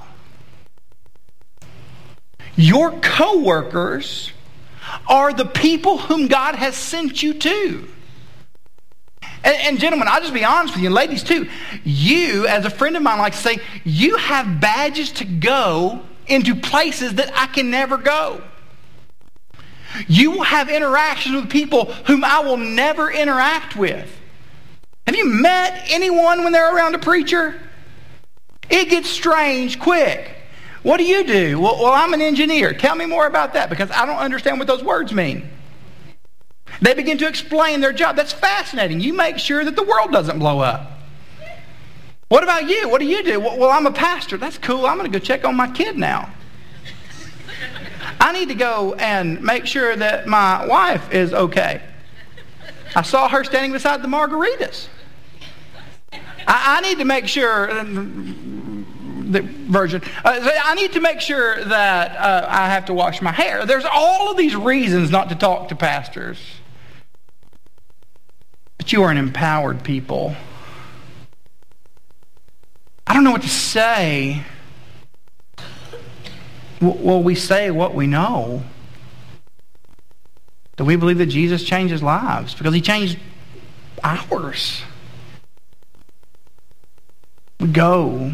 Your 2.57 2.99
coworkers 2.99 4.33
are 5.07 5.33
the 5.33 5.45
people 5.45 5.99
whom 5.99 6.27
God 6.27 6.57
has 6.57 6.75
sent 6.75 7.23
you 7.23 7.35
to. 7.35 7.89
And, 9.45 9.57
and, 9.61 9.79
gentlemen, 9.79 10.09
I'll 10.11 10.21
just 10.21 10.35
be 10.35 10.45
honest 10.45 10.75
with 10.75 10.83
you, 10.83 10.89
and 10.89 10.95
ladies 10.95 11.23
too. 11.23 11.49
You, 11.85 12.49
as 12.49 12.65
a 12.65 12.71
friend 12.71 12.97
of 12.97 13.03
mine, 13.03 13.19
like 13.19 13.35
to 13.35 13.39
say, 13.39 13.59
you 13.85 14.17
have 14.17 14.61
badges 14.61 15.13
to 15.13 15.25
go 15.25 16.03
into 16.29 16.55
places 16.55 17.15
that 17.15 17.31
I 17.37 17.47
can 17.47 17.71
never 17.71 17.97
go. 17.97 18.43
You 20.07 20.33
will 20.33 20.43
have 20.43 20.69
interactions 20.69 21.35
with 21.35 21.51
people 21.51 21.87
whom 22.07 22.25
I 22.25 22.41
will 22.41 22.57
never 22.57 23.11
interact 23.11 23.77
with. 23.77 24.15
Have 25.07 25.17
you 25.17 25.25
met 25.25 25.87
anyone 25.89 26.45
when 26.45 26.53
they're 26.53 26.75
around 26.75 26.95
a 26.95 26.99
preacher? 26.99 27.59
It 28.69 28.91
gets 28.91 29.09
strange 29.09 29.81
quick. 29.81 30.35
What 30.83 30.99
do 30.99 31.05
you 31.05 31.25
do? 31.25 31.59
Well, 31.59 31.77
well, 31.83 31.93
I'm 31.93 32.13
an 32.13 32.21
engineer. 32.21 32.73
Tell 32.75 32.95
me 32.95 33.07
more 33.07 33.27
about 33.27 33.55
that 33.55 33.71
because 33.71 33.91
I 33.91 34.07
don't 34.07 34.19
understand 34.19 34.59
what 34.59 34.69
those 34.69 34.85
words 34.85 35.13
mean. 35.13 35.49
They 36.81 36.95
begin 36.95 37.19
to 37.19 37.27
explain 37.27 37.81
their 37.81 37.93
job. 37.93 38.17
That's 38.17 38.33
fascinating. 38.33 39.01
You 39.01 39.15
make 39.15 39.39
sure 39.39 39.65
that 39.65 39.75
the 39.75 39.83
world 39.83 40.13
doesn't 40.13 40.39
blow 40.39 40.61
up. 40.61 40.98
What 42.29 42.43
about 42.43 42.69
you? 42.69 42.89
What 42.89 43.01
do 43.01 43.07
you 43.07 43.23
do? 43.23 43.41
Well, 43.41 43.71
I'm 43.71 43.87
a 43.87 43.93
pastor. 43.93 44.37
That's 44.37 44.59
cool. 44.59 44.87
I'm 44.87 44.99
going 44.99 45.11
to 45.11 45.19
go 45.19 45.23
check 45.23 45.45
on 45.45 45.57
my 45.57 45.71
kid 45.71 45.97
now. 45.97 46.31
I 48.21 48.33
need 48.33 48.49
to 48.49 48.55
go 48.55 48.95
and 48.95 49.43
make 49.43 49.67
sure 49.67 49.97
that 49.97 50.27
my 50.27 50.67
wife 50.67 51.13
is 51.13 51.33
okay. 51.33 51.81
I 52.95 53.03
saw 53.03 53.29
her 53.29 53.45
standing 53.45 53.73
beside 53.73 54.03
the 54.03 54.09
margaritas. 54.09 54.89
I, 56.47 56.79
I 56.79 56.81
need 56.81 56.99
to 56.99 57.05
make 57.05 57.29
sure, 57.29 57.71
uh, 57.71 57.85
the 57.85 59.43
version, 59.43 60.03
uh, 60.25 60.51
I 60.65 60.75
need 60.75 60.93
to 60.93 61.01
make 61.01 61.21
sure 61.21 61.63
that 61.65 62.17
uh, 62.17 62.47
I 62.49 62.69
have 62.69 62.87
to 62.87 62.95
wash 62.95 63.23
my 63.23 63.33
hair. 63.33 63.65
There's 63.65 63.85
all 63.85 64.31
of 64.31 64.37
these 64.37 64.57
reasons 64.57 65.11
not 65.11 65.29
to 65.31 65.35
talk 65.35 65.69
to 65.69 65.77
pastors. 65.77 66.39
But 68.79 68.93
you 68.93 69.03
are 69.03 69.11
an 69.11 69.19
empowered 69.19 69.83
people. 69.83 70.35
I 73.09 73.15
don't 73.15 73.25
know 73.25 73.33
what 73.33 73.43
to 73.43 73.49
say 73.49 74.45
well, 76.81 77.23
we 77.23 77.35
say 77.35 77.71
what 77.71 77.95
we 77.95 78.07
know. 78.07 78.63
Do 80.77 80.85
we 80.85 80.97
believe 80.97 81.19
that 81.19 81.27
Jesus 81.27 81.65
changes 81.65 82.03
lives? 82.03 82.55
Because 82.55 82.73
he 82.73 82.81
changed 82.81 83.19
ours. 84.05 84.81
We 87.59 87.67
go. 87.69 88.33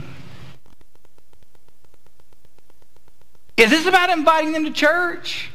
Is 3.57 3.71
this 3.71 3.87
about 3.87 4.11
inviting 4.11 4.53
them 4.53 4.65
to 4.65 4.71
church? 4.71 5.51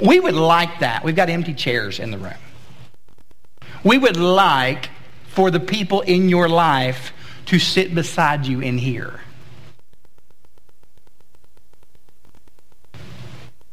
We 0.00 0.20
would 0.20 0.34
like 0.34 0.80
that. 0.80 1.04
We've 1.04 1.16
got 1.16 1.28
empty 1.28 1.52
chairs 1.52 1.98
in 1.98 2.12
the 2.12 2.18
room. 2.18 2.32
We 3.84 3.98
would 3.98 4.16
like 4.16 4.88
for 5.26 5.50
the 5.50 5.60
people 5.60 6.00
in 6.00 6.28
your 6.28 6.48
life 6.48 7.12
to 7.48 7.58
sit 7.58 7.94
beside 7.94 8.46
you 8.46 8.60
in 8.60 8.76
here. 8.78 9.20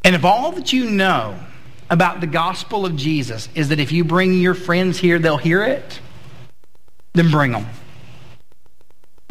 And 0.04 0.16
if 0.16 0.24
all 0.24 0.52
that 0.54 0.72
you 0.72 0.90
know 0.90 1.38
about 1.90 2.22
the 2.22 2.28
gospel 2.28 2.86
of 2.86 2.96
Jesus 2.96 3.50
is 3.54 3.70
that 3.70 3.80
if 3.80 3.92
you 3.92 4.04
bring 4.04 4.34
your 4.34 4.54
friends 4.54 4.98
here, 4.98 5.20
they'll 5.20 5.38
hear 5.38 5.64
it, 5.64 6.00
then 7.14 7.30
bring 7.32 7.52
them. 7.52 7.66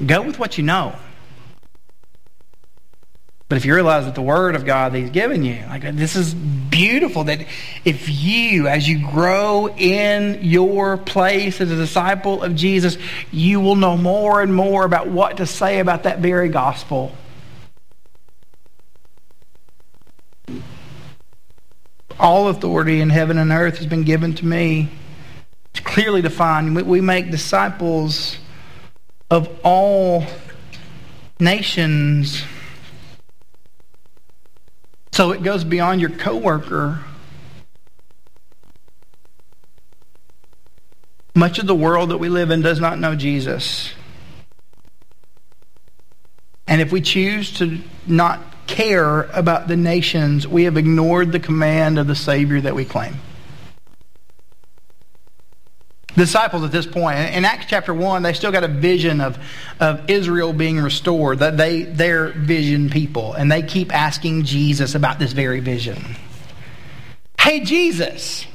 Go 0.05 0.23
with 0.23 0.39
what 0.39 0.59
you 0.59 0.65
know. 0.65 0.95
But 3.49 3.57
if 3.57 3.67
you 3.67 3.75
realize 3.75 4.07
that 4.07 4.15
the 4.15 4.23
Word 4.23 4.55
of 4.57 4.65
God 4.65 4.93
that 4.93 4.99
He's 4.99 5.11
given 5.11 5.45
you, 5.45 5.63
like 5.69 5.83
this 5.97 6.17
is 6.17 6.35
beautiful, 6.35 7.25
that 7.25 7.41
if 7.85 8.09
you, 8.09 8.69
as 8.69 8.89
you 8.89 9.07
grow 9.07 9.69
in 9.69 10.39
your 10.43 10.97
place 10.97 11.61
as 11.61 11.71
a 11.71 11.77
disciple 11.77 12.43
of 12.43 12.57
Jesus, 12.57 12.97
you 13.31 13.61
will 13.61 13.77
know 13.77 13.97
more 13.97 14.41
and 14.41 14.55
more 14.55 14.85
about 14.85 15.09
what 15.09 15.37
to 15.37 15.47
say 15.47 15.79
about 15.79 16.05
that 16.05 16.21
very 16.21 16.49
gospel 16.49 17.15
All 22.19 22.49
authority 22.49 23.01
in 23.01 23.11
heaven 23.11 23.39
and 23.39 23.51
earth 23.51 23.79
has 23.79 23.87
been 23.87 24.05
given 24.05 24.35
to 24.37 24.47
me. 24.47 24.89
It's 25.71 25.81
clearly 25.81 26.23
defined. 26.23 26.77
We 26.77 27.01
make 27.01 27.31
disciples 27.31 28.39
of 29.31 29.49
all 29.65 30.25
nations. 31.41 32.45
So 35.15 35.31
it 35.31 35.45
goes 35.45 35.63
beyond 35.63 36.01
your 36.01 36.11
coworker. 36.11 36.99
Much 41.37 41.61
of 41.61 41.69
the 41.69 41.75
world 41.75 42.11
that 42.11 42.19
we 42.19 42.29
live 42.29 42.51
in 42.51 42.63
does 42.63 42.81
not 42.81 42.99
know 42.99 43.15
Jesus. 43.15 43.93
And 46.67 46.81
if 46.81 46.91
we 46.91 47.01
choose 47.01 47.57
to 47.59 47.79
not 48.09 48.41
care 48.67 49.23
about 49.31 49.69
the 49.69 49.77
nations, 49.77 50.49
we 50.49 50.65
have 50.65 50.77
ignored 50.77 51.31
the 51.31 51.39
command 51.39 51.97
of 51.97 52.09
the 52.09 52.17
Savior 52.17 52.61
that 52.63 52.75
we 52.75 52.85
claim. 52.85 53.15
Disciples 56.17 56.63
at 56.63 56.71
this 56.71 56.87
point, 56.87 57.19
in 57.19 57.45
Acts 57.45 57.67
chapter 57.67 57.93
1, 57.93 58.23
they 58.23 58.33
still 58.35 58.53
got 58.53 58.63
a 58.63 58.69
vision 58.69 59.21
of, 59.21 59.39
of 59.81 60.09
Israel 60.09 60.53
being 60.53 60.79
restored, 60.81 61.41
that 61.41 61.57
they, 61.57 61.83
they're 61.83 62.29
vision 62.29 62.89
people, 62.89 63.33
and 63.33 63.51
they 63.51 63.63
keep 63.63 63.93
asking 63.93 64.45
Jesus 64.45 64.95
about 64.95 65.19
this 65.19 65.33
very 65.33 65.61
vision. 65.61 66.17
Hey, 67.41 67.65
Jesus, 67.65 68.47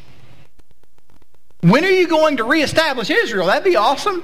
when 1.61 1.83
are 1.83 1.91
you 1.91 2.07
going 2.07 2.37
to 2.37 2.45
reestablish 2.45 3.09
Israel? 3.09 3.47
That'd 3.47 3.65
be 3.65 3.75
awesome. 3.75 4.23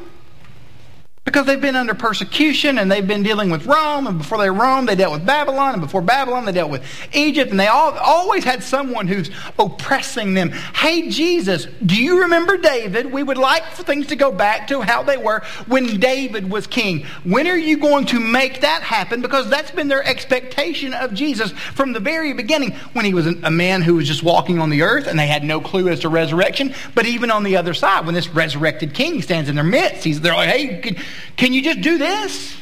Because 1.25 1.47
they've 1.47 1.59
been 1.59 1.75
under 1.75 1.95
persecution 1.95 2.77
and 2.77 2.89
they've 2.89 3.05
been 3.05 3.23
dealing 3.23 3.49
with 3.49 3.65
Rome, 3.65 4.05
and 4.05 4.19
before 4.19 4.37
they 4.37 4.49
Rome, 4.49 4.85
they 4.85 4.93
dealt 4.93 5.11
with 5.11 5.25
Babylon, 5.25 5.73
and 5.73 5.81
before 5.81 6.01
Babylon, 6.01 6.45
they 6.45 6.51
dealt 6.51 6.69
with 6.69 6.83
Egypt, 7.13 7.49
and 7.49 7.59
they 7.59 7.65
all, 7.65 7.97
always 7.97 8.43
had 8.43 8.61
someone 8.61 9.07
who's 9.07 9.31
oppressing 9.57 10.35
them. 10.35 10.51
Hey, 10.51 11.09
Jesus, 11.09 11.65
do 11.83 11.95
you 11.95 12.21
remember 12.21 12.57
David? 12.57 13.11
We 13.11 13.23
would 13.23 13.39
like 13.39 13.65
for 13.71 13.81
things 13.81 14.05
to 14.07 14.15
go 14.15 14.31
back 14.31 14.67
to 14.67 14.81
how 14.81 15.01
they 15.01 15.17
were 15.17 15.41
when 15.65 15.99
David 15.99 16.49
was 16.49 16.67
king. 16.67 17.07
When 17.23 17.47
are 17.47 17.57
you 17.57 17.77
going 17.77 18.05
to 18.07 18.19
make 18.19 18.61
that 18.61 18.83
happen? 18.83 19.23
Because 19.23 19.49
that's 19.49 19.71
been 19.71 19.87
their 19.87 20.03
expectation 20.03 20.93
of 20.93 21.15
Jesus 21.15 21.51
from 21.73 21.93
the 21.93 21.99
very 21.99 22.33
beginning 22.33 22.73
when 22.93 23.03
he 23.03 23.15
was 23.15 23.25
a 23.25 23.51
man 23.51 23.81
who 23.81 23.95
was 23.95 24.07
just 24.07 24.21
walking 24.21 24.59
on 24.59 24.69
the 24.69 24.83
earth 24.83 25.07
and 25.07 25.17
they 25.17 25.27
had 25.27 25.43
no 25.43 25.59
clue 25.59 25.89
as 25.89 26.01
to 26.01 26.09
resurrection. 26.09 26.75
But 26.93 27.07
even 27.07 27.31
on 27.31 27.43
the 27.43 27.57
other 27.57 27.73
side, 27.73 28.05
when 28.05 28.13
this 28.13 28.29
resurrected 28.29 28.93
king 28.93 29.23
stands 29.23 29.49
in 29.49 29.55
their 29.55 29.63
midst, 29.63 30.03
he's, 30.03 30.21
they're 30.21 30.35
like, 30.35 30.49
hey, 30.49 30.95
can 31.37 31.53
you 31.53 31.61
just 31.61 31.81
do 31.81 31.97
this? 31.97 32.55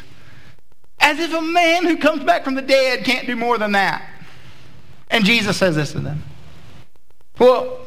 As 1.00 1.20
if 1.20 1.34
a 1.34 1.42
man 1.42 1.86
who 1.86 1.98
comes 1.98 2.24
back 2.24 2.44
from 2.44 2.56
the 2.56 2.62
dead 2.62 3.04
can't 3.04 3.28
do 3.28 3.36
more 3.36 3.58
than 3.58 3.74
that. 3.74 4.08
And 5.10 5.26
Jesus 5.26 5.58
says 5.58 5.76
this 5.76 5.92
to 5.92 6.00
them. 6.00 6.24
Well, 7.40 7.80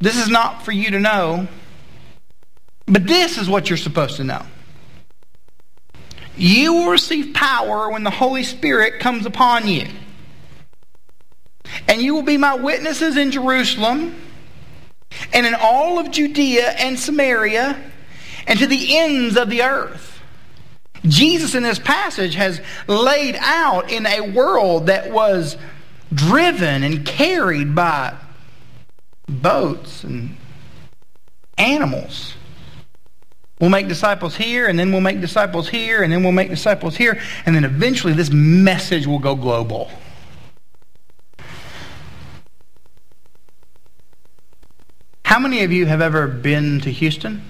this 0.00 0.16
is 0.16 0.28
not 0.28 0.64
for 0.64 0.72
you 0.72 0.90
to 0.90 1.00
know, 1.00 1.46
but 2.86 3.06
this 3.06 3.38
is 3.38 3.48
what 3.48 3.68
you're 3.68 3.76
supposed 3.76 4.16
to 4.16 4.24
know. 4.24 4.42
You 6.36 6.72
will 6.72 6.90
receive 6.90 7.34
power 7.34 7.90
when 7.90 8.04
the 8.04 8.10
Holy 8.10 8.44
Spirit 8.44 9.00
comes 9.00 9.26
upon 9.26 9.66
you. 9.66 9.86
And 11.88 12.00
you 12.00 12.14
will 12.14 12.22
be 12.22 12.36
my 12.36 12.54
witnesses 12.54 13.16
in 13.16 13.30
Jerusalem 13.30 14.14
and 15.32 15.46
in 15.46 15.54
all 15.54 15.98
of 15.98 16.10
Judea 16.10 16.70
and 16.78 16.98
Samaria 16.98 17.78
and 18.48 18.58
to 18.58 18.66
the 18.66 18.96
ends 18.96 19.36
of 19.36 19.50
the 19.50 19.62
earth. 19.62 20.20
Jesus 21.04 21.54
in 21.54 21.62
this 21.62 21.78
passage 21.78 22.34
has 22.34 22.60
laid 22.88 23.36
out 23.38 23.92
in 23.92 24.04
a 24.06 24.32
world 24.32 24.86
that 24.86 25.12
was 25.12 25.56
driven 26.12 26.82
and 26.82 27.06
carried 27.06 27.74
by 27.74 28.16
boats 29.28 30.02
and 30.02 30.36
animals. 31.56 32.34
We'll 33.60 33.70
make 33.70 33.88
disciples 33.88 34.36
here, 34.36 34.66
and 34.66 34.78
then 34.78 34.92
we'll 34.92 35.00
make 35.00 35.20
disciples 35.20 35.68
here, 35.68 36.02
and 36.02 36.12
then 36.12 36.22
we'll 36.22 36.32
make 36.32 36.48
disciples 36.48 36.96
here, 36.96 37.20
and 37.44 37.54
then 37.54 37.64
eventually 37.64 38.12
this 38.12 38.30
message 38.30 39.06
will 39.06 39.18
go 39.18 39.34
global. 39.34 39.90
How 45.24 45.38
many 45.38 45.62
of 45.64 45.72
you 45.72 45.86
have 45.86 46.00
ever 46.00 46.26
been 46.26 46.80
to 46.80 46.90
Houston? 46.90 47.42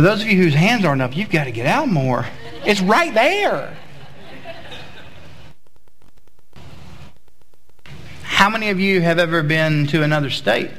For 0.00 0.04
those 0.04 0.22
of 0.22 0.28
you 0.28 0.38
whose 0.38 0.54
hands 0.54 0.86
aren't 0.86 1.02
up, 1.02 1.14
you've 1.14 1.28
got 1.28 1.44
to 1.44 1.50
get 1.50 1.66
out 1.66 1.86
more. 1.86 2.24
It's 2.64 2.80
right 2.80 3.12
there. 3.12 3.76
How 8.22 8.48
many 8.48 8.70
of 8.70 8.80
you 8.80 9.02
have 9.02 9.18
ever 9.18 9.42
been 9.42 9.86
to 9.88 10.02
another 10.02 10.30
state? 10.30 10.70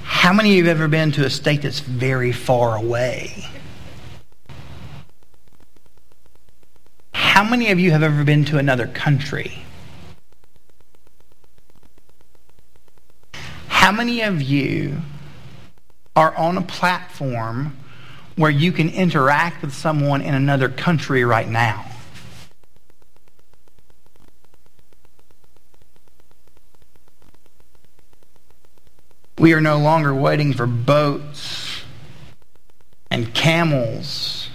How 0.00 0.32
many 0.32 0.52
of 0.52 0.56
you 0.56 0.64
have 0.64 0.78
ever 0.78 0.88
been 0.88 1.12
to 1.12 1.26
a 1.26 1.30
state 1.30 1.60
that's 1.60 1.80
very 1.80 2.32
far 2.32 2.76
away? 2.76 3.44
How 7.12 7.44
many 7.44 7.70
of 7.70 7.78
you 7.78 7.90
have 7.90 8.02
ever 8.02 8.24
been 8.24 8.46
to 8.46 8.56
another 8.56 8.86
country? 8.86 9.66
How 13.78 13.92
many 13.92 14.22
of 14.22 14.42
you 14.42 15.02
are 16.16 16.34
on 16.36 16.58
a 16.58 16.62
platform 16.62 17.76
where 18.34 18.50
you 18.50 18.72
can 18.72 18.88
interact 18.90 19.62
with 19.62 19.72
someone 19.72 20.20
in 20.20 20.34
another 20.34 20.68
country 20.68 21.24
right 21.24 21.48
now? 21.48 21.86
We 29.38 29.54
are 29.54 29.60
no 29.60 29.78
longer 29.78 30.12
waiting 30.12 30.54
for 30.54 30.66
boats 30.66 31.82
and 33.12 33.32
camels 33.32 34.50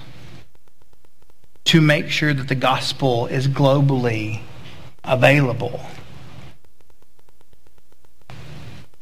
to 1.63 1.79
make 1.79 2.09
sure 2.09 2.33
that 2.33 2.49
the 2.49 2.55
gospel 2.55 3.27
is 3.27 3.47
globally 3.47 4.41
available. 5.05 5.79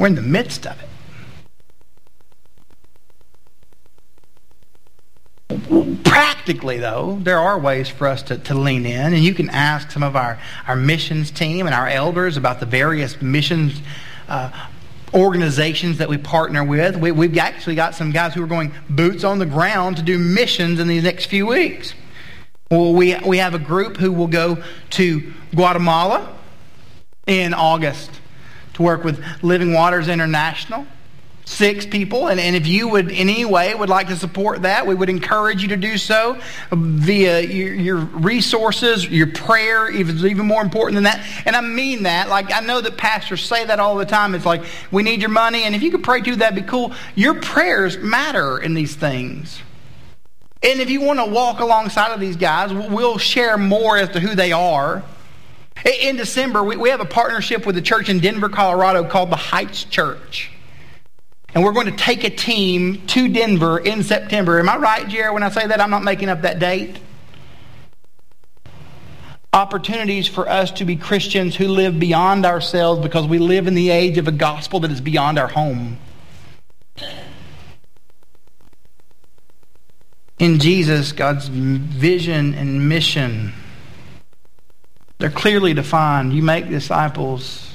We're 0.02 0.08
in 0.08 0.16
the 0.16 0.24
midst 0.24 0.66
of 0.66 0.82
it. 0.82 0.88
Practically, 6.04 6.80
though, 6.80 7.20
there 7.22 7.38
are 7.38 7.60
ways 7.60 7.88
for 7.88 8.08
us 8.08 8.24
to, 8.24 8.40
to 8.40 8.56
lean 8.56 8.88
in, 8.88 9.14
and 9.14 9.24
you 9.24 9.36
can 9.36 9.48
ask 9.52 9.92
some 9.92 10.02
of 10.02 10.16
our, 10.16 10.40
our 10.66 10.76
missions 10.76 11.30
team 11.30 11.68
and 11.68 11.76
our 11.76 11.88
elders 11.88 12.36
about 12.36 12.60
the 12.60 12.66
various 12.66 13.22
missions 13.22 13.80
uh, 14.28 14.70
organizations 15.14 16.00
that 16.00 16.10
we 16.10 16.18
partner 16.18 16.64
with. 16.64 16.96
We, 16.96 17.12
we've 17.12 17.38
actually 17.38 17.76
got 17.76 17.94
some 17.94 18.10
guys 18.10 18.34
who 18.34 18.42
are 18.42 18.48
going 18.48 18.74
boots 18.90 19.24
on 19.24 19.38
the 19.38 19.46
ground 19.46 19.98
to 19.98 20.02
do 20.02 20.18
missions 20.18 20.80
in 20.80 20.88
these 20.88 21.04
next 21.04 21.26
few 21.26 21.46
weeks. 21.46 21.94
Well, 22.72 22.92
we, 22.92 23.16
we 23.20 23.38
have 23.38 23.54
a 23.54 23.60
group 23.60 23.98
who 23.98 24.12
will 24.12 24.26
go 24.26 24.64
to 24.92 25.34
Guatemala 25.54 26.36
in 27.28 27.54
August 27.54 28.21
to 28.74 28.84
work 28.84 29.04
with 29.04 29.24
Living 29.42 29.74
Waters 29.74 30.08
International. 30.08 30.86
Six 31.44 31.88
people, 31.88 32.28
and, 32.28 32.40
and 32.40 32.56
if 32.56 32.68
you 32.68 32.88
would 32.88 33.12
in 33.12 33.28
any 33.28 33.44
way 33.46 33.74
would 33.74 33.90
like 33.90 34.08
to 34.08 34.16
support 34.16 34.62
that, 34.62 34.86
we 34.86 34.94
would 34.94 35.10
encourage 35.10 35.64
you 35.64 35.70
to 35.70 35.76
do 35.76 35.98
so 35.98 36.40
via 36.72 37.42
your, 37.42 37.74
your 37.74 37.98
resources, 37.98 39.10
your 39.10 39.28
prayer, 39.28 39.90
even, 39.90 40.18
even 40.26 40.46
more 40.46 40.62
important 40.62 40.96
than 40.96 41.06
that. 41.06 41.26
And 41.46 41.56
I 41.56 41.62
mean 41.62 42.04
that. 42.04 42.30
Like, 42.30 42.54
I 42.54 42.62
know 42.62 42.80
that 42.80 42.96
pastors 42.96 43.44
say 43.44 43.66
that 43.66 43.80
all 43.80 43.96
the 43.98 44.06
time. 44.06 44.36
It's 44.36 44.46
like, 44.46 44.64
we 44.92 45.04
need 45.04 45.20
your 45.20 45.32
money, 45.32 45.64
and 45.64 45.76
if 45.76 45.82
you 45.82 45.92
could 45.92 46.04
pray 46.04 46.22
too, 46.22 46.38
that'd 46.38 46.56
be 46.56 46.62
cool. 46.70 46.94
Your 47.16 47.34
prayers 47.42 47.98
matter 47.98 48.60
in 48.60 48.74
these 48.76 48.96
things. 48.96 49.60
And 50.64 50.80
if 50.80 50.92
you 50.92 51.02
want 51.02 51.20
to 51.20 51.26
walk 51.26 51.60
alongside 51.60 52.14
of 52.14 52.20
these 52.20 52.36
guys, 52.36 52.72
we'll 52.72 53.18
share 53.18 53.58
more 53.58 53.98
as 53.98 54.10
to 54.10 54.20
who 54.20 54.36
they 54.36 54.52
are. 54.52 55.04
In 55.86 56.16
December, 56.16 56.64
we 56.64 56.90
have 56.90 57.02
a 57.02 57.06
partnership 57.06 57.66
with 57.66 57.78
a 57.78 57.82
church 57.82 58.10
in 58.10 58.20
Denver, 58.20 58.50
Colorado 58.50 59.04
called 59.08 59.32
the 59.32 59.36
Heights 59.36 59.84
Church. 59.84 60.52
And 61.54 61.64
we're 61.64 61.74
going 61.74 61.88
to 61.88 61.98
take 61.98 62.24
a 62.24 62.30
team 62.30 63.06
to 63.08 63.28
Denver 63.28 63.80
in 63.80 64.04
September. 64.04 64.60
Am 64.60 64.70
I 64.70 64.78
right, 64.78 65.08
Jared, 65.08 65.34
when 65.34 65.44
I 65.44 65.50
say 65.50 65.68
that? 65.68 65.82
I'm 65.82 65.90
not 65.90 66.04
making 66.04 66.30
up 66.30 66.44
that 66.44 66.60
date. 66.60 66.98
Opportunities 69.54 70.28
for 70.28 70.48
us 70.48 70.72
to 70.72 70.86
be 70.86 70.96
Christians 70.96 71.56
who 71.56 71.68
live 71.68 72.00
beyond 72.00 72.46
ourselves 72.46 73.02
because 73.02 73.28
we 73.28 73.38
live 73.38 73.68
in 73.68 73.74
the 73.74 73.90
age 73.90 74.18
of 74.18 74.28
a 74.28 74.32
gospel 74.32 74.80
that 74.82 74.92
is 74.92 75.02
beyond 75.02 75.38
our 75.38 75.50
home. 75.50 75.98
in 80.42 80.58
Jesus, 80.58 81.12
God's 81.12 81.48
vision 81.48 82.56
and 82.56 82.90
mission, 82.90 83.54
they're 85.22 85.30
clearly 85.30 85.74
defined. 85.74 86.34
You 86.34 86.42
make 86.42 86.68
disciples 86.68 87.72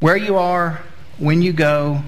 where 0.00 0.16
you 0.16 0.36
are, 0.36 0.82
when 1.18 1.40
you 1.40 1.52
go. 1.52 2.02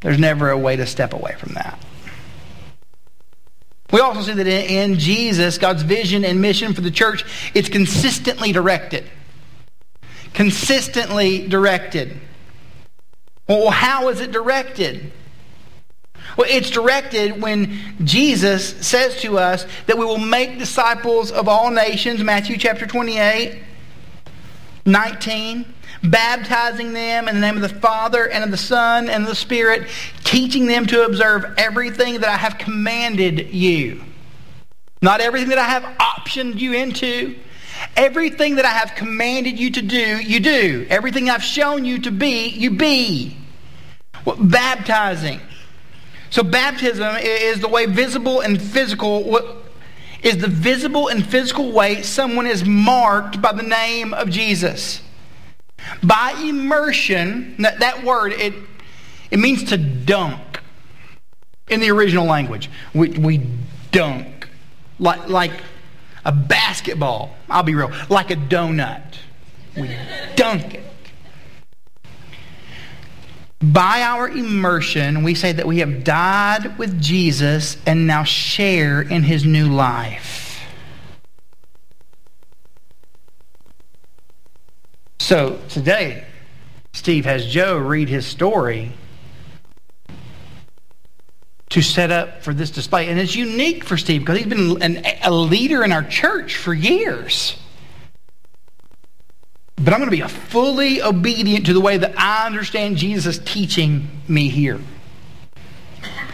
There's 0.00 0.18
never 0.18 0.50
a 0.50 0.58
way 0.58 0.76
to 0.76 0.86
step 0.86 1.12
away 1.12 1.34
from 1.38 1.54
that. 1.54 1.78
We 3.92 4.00
also 4.00 4.22
see 4.22 4.32
that 4.32 4.46
in 4.46 4.98
Jesus, 4.98 5.58
God's 5.58 5.82
vision 5.82 6.24
and 6.24 6.40
mission 6.40 6.72
for 6.72 6.80
the 6.80 6.90
church, 6.90 7.24
it's 7.54 7.68
consistently 7.68 8.50
directed. 8.50 9.04
Consistently 10.32 11.46
directed. 11.46 12.18
Well, 13.46 13.70
how 13.70 14.08
is 14.08 14.20
it 14.20 14.32
directed? 14.32 15.12
Well, 16.36 16.48
it's 16.50 16.70
directed 16.70 17.40
when 17.40 17.78
Jesus 18.04 18.86
says 18.86 19.20
to 19.22 19.38
us 19.38 19.66
that 19.86 19.96
we 19.96 20.04
will 20.04 20.18
make 20.18 20.58
disciples 20.58 21.30
of 21.30 21.48
all 21.48 21.70
nations, 21.70 22.22
Matthew 22.22 22.56
chapter 22.56 22.86
28, 22.86 23.62
19, 24.84 25.74
baptizing 26.02 26.92
them 26.92 27.28
in 27.28 27.36
the 27.36 27.40
name 27.40 27.54
of 27.56 27.62
the 27.62 27.80
Father 27.80 28.28
and 28.28 28.42
of 28.42 28.50
the 28.50 28.56
Son 28.56 29.08
and 29.08 29.22
of 29.22 29.28
the 29.28 29.36
Spirit, 29.36 29.88
teaching 30.24 30.66
them 30.66 30.86
to 30.86 31.04
observe 31.04 31.54
everything 31.56 32.20
that 32.20 32.28
I 32.28 32.36
have 32.36 32.58
commanded 32.58 33.50
you. 33.54 34.02
Not 35.00 35.20
everything 35.20 35.50
that 35.50 35.58
I 35.58 35.68
have 35.68 35.84
optioned 35.98 36.58
you 36.58 36.72
into. 36.72 37.36
Everything 37.96 38.56
that 38.56 38.64
I 38.64 38.70
have 38.70 38.94
commanded 38.94 39.58
you 39.58 39.70
to 39.72 39.82
do, 39.82 40.18
you 40.18 40.40
do. 40.40 40.86
Everything 40.88 41.28
I've 41.28 41.42
shown 41.42 41.84
you 41.84 42.00
to 42.00 42.10
be, 42.10 42.48
you 42.48 42.70
be. 42.70 43.36
Well, 44.24 44.36
baptizing 44.36 45.40
so 46.34 46.42
baptism 46.42 47.14
is 47.20 47.60
the 47.60 47.68
way 47.68 47.86
visible 47.86 48.40
and 48.40 48.60
physical 48.60 49.62
is 50.20 50.38
the 50.38 50.48
visible 50.48 51.06
and 51.06 51.24
physical 51.24 51.70
way 51.70 52.02
someone 52.02 52.48
is 52.48 52.64
marked 52.64 53.40
by 53.40 53.52
the 53.52 53.62
name 53.62 54.12
of 54.12 54.30
Jesus. 54.30 55.00
By 56.02 56.32
immersion, 56.44 57.54
that, 57.58 58.02
word, 58.02 58.32
it, 58.32 58.52
it 59.30 59.38
means 59.38 59.62
to 59.70 59.76
dunk 59.76 60.58
in 61.68 61.78
the 61.78 61.92
original 61.92 62.26
language. 62.26 62.68
We, 62.92 63.10
we 63.10 63.46
dunk. 63.92 64.48
Like, 64.98 65.28
like 65.28 65.52
a 66.24 66.32
basketball. 66.32 67.36
I'll 67.48 67.62
be 67.62 67.76
real. 67.76 67.92
Like 68.08 68.32
a 68.32 68.36
donut. 68.36 69.18
We 69.76 69.96
dunk 70.34 70.74
it. 70.74 70.83
By 73.72 74.02
our 74.02 74.28
immersion, 74.28 75.22
we 75.22 75.34
say 75.34 75.52
that 75.52 75.66
we 75.66 75.78
have 75.78 76.04
died 76.04 76.76
with 76.76 77.00
Jesus 77.00 77.78
and 77.86 78.06
now 78.06 78.22
share 78.22 79.00
in 79.00 79.22
his 79.22 79.46
new 79.46 79.68
life. 79.68 80.60
So 85.18 85.58
today, 85.70 86.26
Steve 86.92 87.24
has 87.24 87.46
Joe 87.46 87.78
read 87.78 88.10
his 88.10 88.26
story 88.26 88.92
to 91.70 91.80
set 91.80 92.10
up 92.10 92.42
for 92.42 92.52
this 92.52 92.70
display. 92.70 93.08
And 93.08 93.18
it's 93.18 93.34
unique 93.34 93.82
for 93.84 93.96
Steve 93.96 94.20
because 94.20 94.38
he's 94.38 94.46
been 94.46 94.82
an, 94.82 95.06
a 95.22 95.30
leader 95.30 95.82
in 95.82 95.90
our 95.90 96.04
church 96.04 96.56
for 96.56 96.74
years. 96.74 97.56
But 99.84 99.92
I'm 99.92 100.00
going 100.00 100.10
to 100.10 100.16
be 100.16 100.22
fully 100.22 101.02
obedient 101.02 101.66
to 101.66 101.74
the 101.74 101.80
way 101.80 101.98
that 101.98 102.18
I 102.18 102.46
understand 102.46 102.96
Jesus 102.96 103.38
teaching 103.38 104.08
me 104.26 104.48
here. 104.48 104.80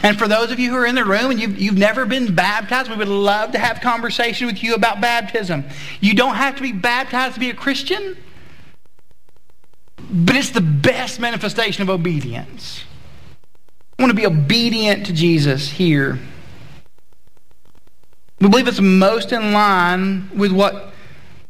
And 0.03 0.19
for 0.19 0.29
those 0.29 0.53
of 0.53 0.61
you 0.61 0.71
who 0.71 0.77
are 0.77 0.87
in 0.87 0.95
the 0.95 1.05
room 1.05 1.33
and 1.33 1.41
you've, 1.41 1.59
you've 1.59 1.77
never 1.77 2.07
been 2.07 2.35
baptized, 2.35 2.89
we 2.89 2.97
would 2.97 3.09
love 3.09 3.53
to 3.53 3.59
have 3.59 3.81
conversation 3.81 4.47
with 4.47 4.63
you 4.63 4.75
about 4.75 5.01
baptism. 5.01 5.65
You 6.01 6.15
don't 6.15 6.37
have 6.37 6.57
to 6.57 6.63
be 6.63 6.73
baptized 6.73 7.35
to 7.35 7.41
be 7.41 7.51
a 7.51 7.55
Christian, 7.55 8.17
but 9.97 10.37
it's 10.37 10.51
the 10.51 10.61
best 10.61 11.19
manifestation 11.19 11.83
of 11.83 11.91
obedience. 11.91 12.85
I 13.99 14.03
want 14.03 14.11
to 14.11 14.17
be 14.17 14.27
obedient 14.27 15.07
to 15.07 15.13
Jesus 15.13 15.71
here. 15.71 16.19
We 18.41 18.49
believe 18.49 18.69
it's 18.69 18.81
most 18.81 19.33
in 19.33 19.53
line 19.53 20.31
with 20.35 20.53
what 20.53 20.90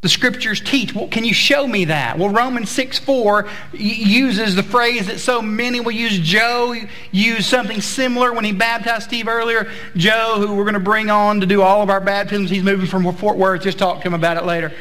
the 0.03 0.09
scriptures 0.09 0.61
teach. 0.61 0.95
Well, 0.95 1.09
can 1.09 1.25
you 1.25 1.35
show 1.35 1.67
me 1.67 1.87
that? 1.87 2.19
Well, 2.19 2.31
Romans 2.31 2.71
6 2.71 2.99
4 3.01 3.49
uses 3.75 4.55
the 4.55 4.63
phrase 4.63 5.09
that 5.09 5.21
so 5.21 5.43
many 5.43 5.81
will 5.81 5.93
use. 5.93 6.19
Joe 6.19 6.75
used 7.13 7.45
something 7.45 7.83
similar 7.83 8.33
when 8.33 8.45
he 8.45 8.53
baptized 8.53 9.05
Steve 9.05 9.29
earlier. 9.29 9.71
Joe, 9.97 10.37
who 10.39 10.55
we're 10.55 10.65
going 10.65 10.75
to 10.75 10.81
bring 10.81 11.11
on 11.11 11.41
to 11.41 11.47
do 11.47 11.61
all 11.61 11.83
of 11.83 11.91
our 11.91 12.01
baptisms, 12.01 12.49
he's 12.49 12.63
moving 12.63 12.87
from 12.87 13.13
Fort 13.17 13.37
Worth. 13.37 13.63
Just 13.63 13.79
talk 13.79 13.99
to 13.99 14.09
him 14.09 14.15
about 14.15 14.39
it 14.39 14.45
later. 14.45 14.73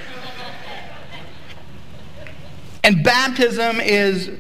And 2.81 3.03
baptism 3.03 3.81
is 3.81 4.31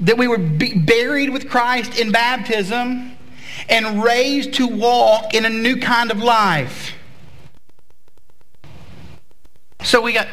that 0.00 0.18
we 0.18 0.26
were 0.26 0.38
buried 0.38 1.30
with 1.30 1.48
Christ 1.48 2.00
in 2.00 2.10
baptism 2.10 3.16
and 3.68 4.02
raised 4.02 4.54
to 4.54 4.66
walk 4.66 5.34
in 5.34 5.44
a 5.44 5.50
new 5.50 5.76
kind 5.76 6.10
of 6.10 6.18
life. 6.18 6.95
So 9.86 10.00
we 10.00 10.12
got 10.12 10.26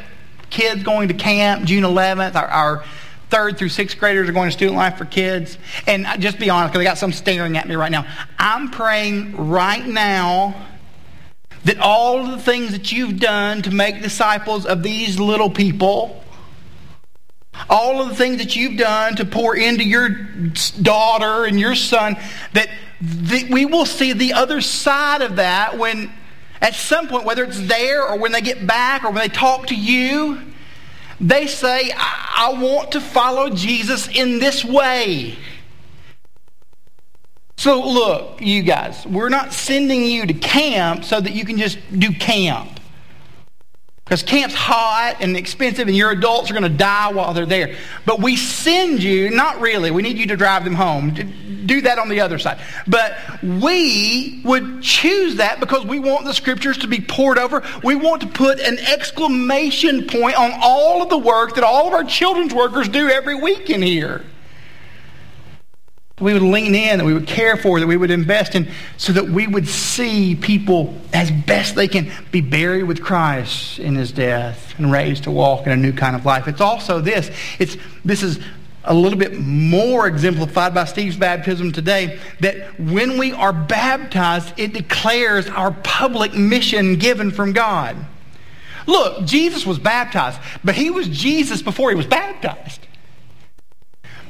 kids 0.50 0.82
going 0.82 1.10
to 1.10 1.14
camp 1.14 1.66
June 1.66 1.84
11th. 1.84 2.34
Our, 2.34 2.48
our 2.48 2.84
third 3.30 3.60
through 3.60 3.70
sixth 3.70 4.00
graders 4.00 4.28
are 4.28 4.32
going 4.32 4.48
to 4.50 4.52
student 4.52 4.76
life 4.76 4.98
for 4.98 5.06
kids. 5.06 5.60
And 5.86 6.08
just 6.20 6.40
be 6.40 6.50
honest, 6.50 6.74
because 6.74 6.82
I 6.82 6.90
got 6.90 6.98
some 6.98 7.12
staring 7.12 7.56
at 7.56 7.68
me 7.68 7.76
right 7.76 7.92
now. 7.92 8.08
I'm 8.40 8.72
praying 8.72 9.50
right 9.50 9.86
now 9.86 10.56
that 11.66 11.78
all 11.78 12.26
of 12.26 12.32
the 12.32 12.40
things 12.40 12.72
that 12.72 12.92
you've 12.92 13.20
done 13.20 13.62
to 13.62 13.70
make 13.70 14.02
disciples 14.02 14.66
of 14.66 14.82
these 14.82 15.20
little 15.20 15.52
people, 15.52 16.24
all 17.70 18.02
of 18.02 18.10
the 18.10 18.16
things 18.16 18.38
that 18.38 18.56
you've 18.56 18.80
done 18.80 19.16
to 19.18 19.24
pour 19.24 19.56
into 19.56 19.84
your 19.84 20.10
daughter 20.82 21.46
and 21.46 21.60
your 21.60 21.76
son, 21.76 22.18
that 22.54 22.70
we 23.52 23.66
will 23.66 23.86
see 23.86 24.14
the 24.14 24.34
other 24.34 24.62
side 24.62 25.22
of 25.22 25.36
that 25.36 25.78
when 25.78 26.12
at 26.64 26.76
some 26.76 27.10
point, 27.10 27.26
whether 27.26 27.44
it's 27.44 27.60
there 27.68 28.08
or 28.08 28.18
when 28.18 28.32
they 28.32 28.40
get 28.40 28.66
back 28.66 29.04
or 29.04 29.12
when 29.12 29.22
they 29.22 29.28
talk 29.28 29.68
to 29.68 29.76
you, 29.76 30.42
they 31.20 31.46
say, 31.46 31.92
I, 31.94 32.54
I 32.56 32.62
want 32.62 32.94
to 32.94 33.02
follow 33.02 33.50
Jesus 33.50 34.08
in 34.08 34.40
this 34.40 34.64
way. 34.64 35.36
So, 37.58 37.86
look, 37.86 38.42
you 38.42 38.64
guys, 38.64 39.06
we're 39.06 39.30
not 39.30 39.52
sending 39.52 40.06
you 40.06 40.26
to 40.26 40.34
camp 40.34 41.04
so 41.04 41.20
that 41.20 41.34
you 41.34 41.44
can 41.44 41.58
just 41.58 41.78
do 42.00 42.12
camp. 42.14 42.80
Because 44.06 44.22
camp's 44.22 44.54
hot 44.54 45.18
and 45.22 45.38
expensive, 45.38 45.88
and 45.88 45.96
your 45.96 46.12
adults 46.12 46.52
are 46.52 46.54
going 46.54 46.64
to 46.64 46.78
die 46.78 47.12
while 47.12 47.34
they're 47.34 47.46
there. 47.46 47.78
But 48.06 48.20
we 48.20 48.36
send 48.36 49.02
you, 49.02 49.30
not 49.30 49.62
really, 49.62 49.92
we 49.92 50.02
need 50.02 50.18
you 50.18 50.28
to 50.28 50.36
drive 50.36 50.66
them 50.66 50.76
home. 50.76 51.14
Do 51.66 51.82
that 51.82 51.98
on 51.98 52.10
the 52.10 52.20
other 52.20 52.38
side. 52.38 52.60
But 52.86 53.18
we 53.42 54.42
would 54.44 54.82
choose 54.82 55.38
that 55.38 55.62
because 55.62 55.86
we 55.86 56.00
want 56.00 56.26
the 56.26 56.34
scriptures 56.34 56.78
to 56.80 56.88
be 56.88 57.00
poured 57.00 57.38
over. 57.38 57.64
We 57.82 57.96
want 57.96 58.22
to 58.22 58.28
put 58.28 58.60
an 58.60 58.78
exclamation 58.78 60.06
point 60.06 60.38
on 60.38 60.52
all 60.62 61.02
of 61.02 61.10
the 61.10 61.18
work 61.18 61.56
that 61.56 61.64
all 61.64 61.88
of 61.88 61.94
our 61.94 62.04
children's 62.04 62.54
workers 62.54 62.90
do 62.90 63.10
every 63.10 63.36
week 63.36 63.70
in 63.70 63.82
here 63.82 64.26
we 66.20 66.34
would 66.34 66.44
lean 66.44 66.76
in, 66.76 67.00
that 67.00 67.06
we 67.06 67.14
would 67.14 67.26
care 67.26 67.58
for, 67.58 67.80
that 67.80 67.88
we 67.88 67.98
would 67.98 68.12
invest 68.12 68.54
in, 68.54 68.70
so 68.98 69.12
that 69.14 69.26
we 69.26 69.48
would 69.48 69.68
see 69.68 70.36
people 70.36 70.94
as 71.12 71.32
best 71.32 71.74
they 71.74 71.88
can 71.88 72.12
be 72.32 72.40
buried 72.40 72.84
with 72.84 73.02
Christ 73.02 73.80
in 73.80 73.96
his 73.96 74.12
death 74.12 74.76
and 74.78 74.92
raised 74.92 75.24
to 75.24 75.32
walk 75.32 75.66
in 75.66 75.72
a 75.72 75.78
new 75.78 75.92
kind 75.92 76.16
of 76.16 76.24
life. 76.24 76.48
It's 76.48 76.62
also 76.62 77.02
this. 77.02 77.32
It's 77.58 77.78
this 78.06 78.22
is 78.22 78.40
a 78.84 78.94
little 78.94 79.18
bit 79.18 79.40
more 79.40 80.06
exemplified 80.08 80.74
by 80.74 80.86
Steve's 80.86 81.18
baptism 81.18 81.72
today 81.72 82.20
that 82.42 82.80
when 82.80 83.18
we 83.18 83.32
are 83.32 83.54
baptized, 83.54 84.54
it 84.58 84.74
declares 84.74 85.48
our 85.48 85.72
public 85.72 86.36
mission 86.36 86.98
given 86.98 87.32
from 87.32 87.54
God. 87.54 87.96
Look, 88.86 89.26
Jesus 89.26 89.66
was 89.66 89.80
baptized, 89.80 90.40
but 90.64 90.76
he 90.76 90.92
was 90.92 91.08
Jesus 91.08 91.62
before 91.62 91.90
he 91.90 91.96
was 91.96 92.06
baptized. 92.06 92.83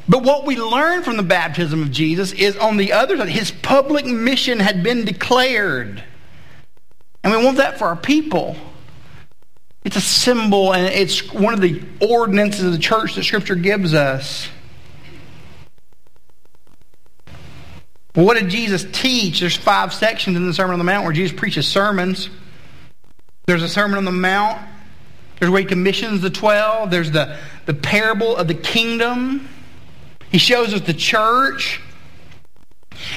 But 0.07 0.23
what 0.23 0.45
we 0.45 0.57
learn 0.57 1.03
from 1.03 1.17
the 1.17 1.23
baptism 1.23 1.81
of 1.81 1.91
Jesus 1.91 2.33
is 2.33 2.57
on 2.57 2.77
the 2.77 2.91
other 2.91 3.17
side, 3.17 3.29
his 3.29 3.51
public 3.51 4.05
mission 4.05 4.59
had 4.59 4.83
been 4.83 5.05
declared. 5.05 6.03
And 7.23 7.33
we 7.33 7.43
want 7.43 7.57
that 7.57 7.79
for 7.79 7.85
our 7.85 7.95
people. 7.95 8.57
It's 9.85 9.95
a 9.95 10.01
symbol, 10.01 10.73
and 10.73 10.87
it's 10.87 11.31
one 11.33 11.53
of 11.53 11.61
the 11.61 11.81
ordinances 12.01 12.63
of 12.63 12.71
the 12.73 12.77
church 12.77 13.15
that 13.15 13.23
Scripture 13.23 13.55
gives 13.55 13.93
us. 13.93 14.49
What 18.13 18.37
did 18.37 18.49
Jesus 18.49 18.85
teach? 18.91 19.39
There's 19.39 19.57
five 19.57 19.93
sections 19.93 20.37
in 20.37 20.45
the 20.45 20.53
Sermon 20.53 20.73
on 20.73 20.79
the 20.79 20.85
Mount 20.85 21.03
where 21.03 21.13
Jesus 21.13 21.37
preaches 21.37 21.67
sermons. 21.67 22.29
There's 23.45 23.63
a 23.63 23.69
Sermon 23.69 23.97
on 23.97 24.05
the 24.05 24.11
Mount. 24.11 24.61
There's 25.39 25.49
where 25.49 25.61
he 25.61 25.67
commissions 25.67 26.21
the 26.21 26.29
twelve. 26.29 26.91
There's 26.91 27.11
the, 27.11 27.37
the 27.65 27.73
parable 27.73 28.35
of 28.35 28.47
the 28.47 28.53
kingdom. 28.53 29.49
He 30.33 30.39
shows 30.39 30.73
us 30.73 30.81
the 30.81 30.95
church. 30.95 31.79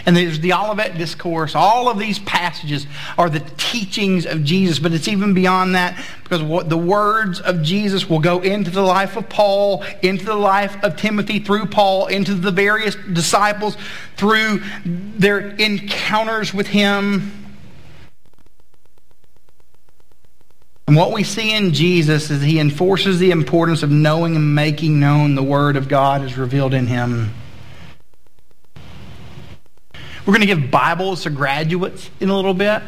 And 0.04 0.14
there's 0.14 0.40
the 0.40 0.52
Olivet 0.52 0.98
Discourse. 0.98 1.54
All 1.54 1.88
of 1.88 1.98
these 1.98 2.18
passages 2.18 2.86
are 3.16 3.30
the 3.30 3.40
teachings 3.56 4.26
of 4.26 4.44
Jesus, 4.44 4.78
but 4.78 4.92
it's 4.92 5.08
even 5.08 5.32
beyond 5.32 5.74
that 5.74 5.98
because 6.22 6.42
what 6.42 6.68
the 6.68 6.76
words 6.76 7.40
of 7.40 7.62
Jesus 7.62 8.08
will 8.08 8.18
go 8.18 8.40
into 8.40 8.70
the 8.70 8.82
life 8.82 9.16
of 9.16 9.28
Paul, 9.30 9.82
into 10.02 10.26
the 10.26 10.34
life 10.34 10.76
of 10.82 10.96
Timothy 10.96 11.38
through 11.38 11.66
Paul, 11.66 12.06
into 12.06 12.34
the 12.34 12.50
various 12.50 12.96
disciples 12.96 13.76
through 14.16 14.62
their 14.84 15.40
encounters 15.40 16.52
with 16.52 16.66
him. 16.66 17.45
And 20.86 20.94
what 20.94 21.12
we 21.12 21.24
see 21.24 21.52
in 21.52 21.72
Jesus 21.72 22.30
is 22.30 22.42
he 22.42 22.60
enforces 22.60 23.18
the 23.18 23.32
importance 23.32 23.82
of 23.82 23.90
knowing 23.90 24.36
and 24.36 24.54
making 24.54 25.00
known 25.00 25.34
the 25.34 25.42
Word 25.42 25.76
of 25.76 25.88
God 25.88 26.22
as 26.22 26.38
revealed 26.38 26.74
in 26.74 26.86
him. 26.86 27.34
We're 30.24 30.32
going 30.32 30.40
to 30.40 30.46
give 30.46 30.70
Bibles 30.70 31.24
to 31.24 31.30
graduates 31.30 32.08
in 32.20 32.28
a 32.28 32.36
little 32.36 32.54
bit. 32.54 32.82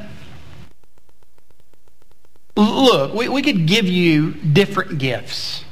Look, 2.57 3.15
we, 3.15 3.29
we 3.29 3.43
could 3.43 3.67
give 3.67 3.87
you 3.87 4.33
different 4.33 4.99
gifts. 4.99 5.65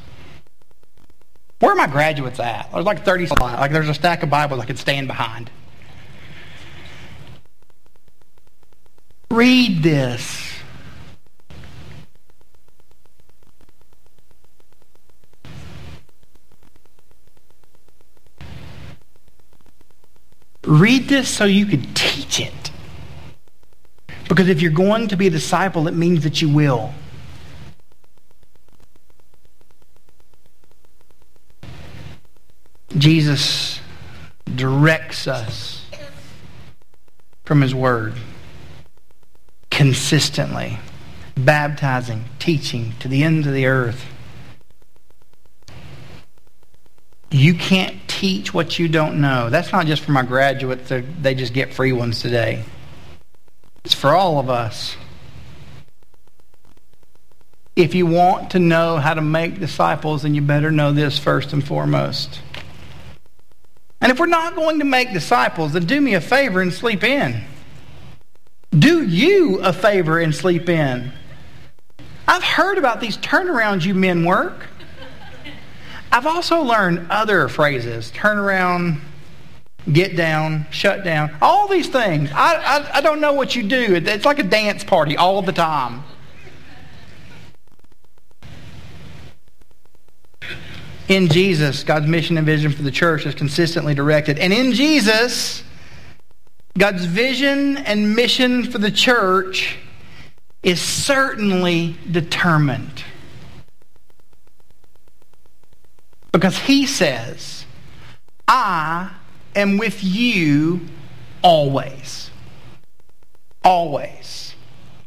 Where 1.58 1.72
are 1.72 1.76
my 1.76 1.86
graduates 1.86 2.38
at? 2.38 2.70
There's 2.72 2.84
like 2.84 3.04
30 3.04 3.28
Like 3.40 3.72
there's 3.72 3.88
a 3.88 3.94
stack 3.94 4.22
of 4.22 4.30
Bibles 4.30 4.60
I 4.60 4.66
could 4.66 4.78
stand 4.78 5.08
behind. 5.08 5.50
Read 9.30 9.82
this. 9.82 10.45
Read 20.66 21.08
this 21.08 21.28
so 21.28 21.44
you 21.44 21.64
can 21.64 21.82
teach 21.94 22.40
it. 22.40 22.70
Because 24.28 24.48
if 24.48 24.60
you're 24.60 24.72
going 24.72 25.08
to 25.08 25.16
be 25.16 25.28
a 25.28 25.30
disciple, 25.30 25.86
it 25.86 25.94
means 25.94 26.24
that 26.24 26.42
you 26.42 26.48
will. 26.48 26.92
Jesus 32.98 33.80
directs 34.54 35.28
us 35.28 35.86
from 37.44 37.60
his 37.60 37.74
word 37.74 38.14
consistently, 39.70 40.78
baptizing, 41.36 42.24
teaching 42.38 42.94
to 42.98 43.08
the 43.08 43.22
ends 43.22 43.46
of 43.46 43.52
the 43.52 43.66
earth. 43.66 44.06
You 47.30 47.54
can't 47.54 47.95
teach 48.16 48.54
what 48.54 48.78
you 48.78 48.88
don't 48.88 49.20
know. 49.20 49.50
That's 49.50 49.72
not 49.72 49.86
just 49.86 50.02
for 50.02 50.12
my 50.12 50.22
graduates, 50.22 50.90
they 51.20 51.34
just 51.34 51.52
get 51.52 51.74
free 51.74 51.92
ones 51.92 52.22
today. 52.22 52.64
It's 53.84 53.94
for 53.94 54.10
all 54.10 54.38
of 54.38 54.48
us. 54.48 54.96
If 57.76 57.94
you 57.94 58.06
want 58.06 58.52
to 58.52 58.58
know 58.58 58.96
how 58.96 59.12
to 59.12 59.20
make 59.20 59.60
disciples, 59.60 60.22
then 60.22 60.34
you 60.34 60.40
better 60.40 60.70
know 60.70 60.92
this 60.92 61.18
first 61.18 61.52
and 61.52 61.64
foremost. 61.64 62.40
And 64.00 64.10
if 64.10 64.18
we're 64.18 64.26
not 64.26 64.54
going 64.54 64.78
to 64.78 64.86
make 64.86 65.12
disciples, 65.12 65.74
then 65.74 65.84
do 65.84 66.00
me 66.00 66.14
a 66.14 66.20
favor 66.20 66.62
and 66.62 66.72
sleep 66.72 67.04
in. 67.04 67.44
Do 68.70 69.06
you 69.06 69.60
a 69.60 69.72
favor 69.72 70.18
and 70.18 70.34
sleep 70.34 70.68
in. 70.68 71.12
I've 72.26 72.42
heard 72.42 72.78
about 72.78 73.00
these 73.00 73.18
turnarounds 73.18 73.84
you 73.84 73.94
men 73.94 74.24
work. 74.24 74.66
I've 76.12 76.26
also 76.26 76.62
learned 76.62 77.06
other 77.10 77.48
phrases 77.48 78.10
turn 78.10 78.38
around, 78.38 79.00
get 79.92 80.16
down, 80.16 80.66
shut 80.70 81.04
down, 81.04 81.36
all 81.42 81.68
these 81.68 81.88
things. 81.88 82.30
I, 82.32 82.54
I, 82.56 82.98
I 82.98 83.00
don't 83.00 83.20
know 83.20 83.32
what 83.32 83.54
you 83.54 83.62
do. 83.62 83.94
It's 83.94 84.24
like 84.24 84.38
a 84.38 84.44
dance 84.44 84.84
party 84.84 85.16
all 85.16 85.42
the 85.42 85.52
time. 85.52 86.04
In 91.08 91.28
Jesus, 91.28 91.84
God's 91.84 92.06
mission 92.06 92.36
and 92.36 92.44
vision 92.44 92.72
for 92.72 92.82
the 92.82 92.90
church 92.90 93.26
is 93.26 93.34
consistently 93.34 93.94
directed. 93.94 94.38
And 94.38 94.52
in 94.52 94.72
Jesus, 94.72 95.62
God's 96.76 97.04
vision 97.04 97.76
and 97.78 98.16
mission 98.16 98.64
for 98.64 98.78
the 98.78 98.90
church 98.90 99.78
is 100.64 100.80
certainly 100.80 101.96
determined. 102.10 103.04
Because 106.36 106.58
he 106.58 106.84
says, 106.84 107.64
I 108.46 109.10
am 109.54 109.78
with 109.78 110.04
you 110.04 110.82
always. 111.40 112.30
Always. 113.64 114.54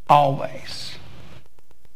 Always. 0.10 0.96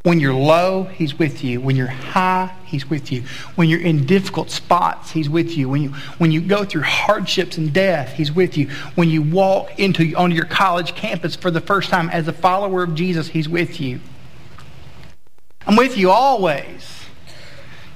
When 0.03 0.19
you're 0.19 0.35
low, 0.35 0.83
he's 0.83 1.17
with 1.17 1.43
you. 1.43 1.59
When 1.61 1.75
you're 1.75 1.87
high, 1.87 2.53
he's 2.65 2.87
with 2.87 3.11
you. 3.11 3.23
When 3.55 3.69
you're 3.69 3.81
in 3.81 4.05
difficult 4.05 4.51
spots, 4.51 5.09
he's 5.09 5.31
with 5.31 5.57
you. 5.57 5.67
When 5.67 5.81
you 5.81 5.89
when 6.19 6.31
you 6.31 6.39
go 6.39 6.63
through 6.63 6.83
hardships 6.83 7.57
and 7.57 7.73
death, 7.73 8.13
he's 8.13 8.31
with 8.31 8.55
you. 8.55 8.67
When 8.93 9.09
you 9.09 9.23
walk 9.23 9.79
into 9.79 10.13
onto 10.13 10.35
your 10.35 10.45
college 10.45 10.93
campus 10.93 11.35
for 11.35 11.49
the 11.49 11.61
first 11.61 11.89
time 11.89 12.07
as 12.11 12.27
a 12.27 12.33
follower 12.33 12.83
of 12.83 12.93
Jesus, 12.93 13.29
he's 13.29 13.49
with 13.49 13.81
you. 13.81 13.99
I'm 15.65 15.75
with 15.75 15.97
you 15.97 16.11
always 16.11 16.92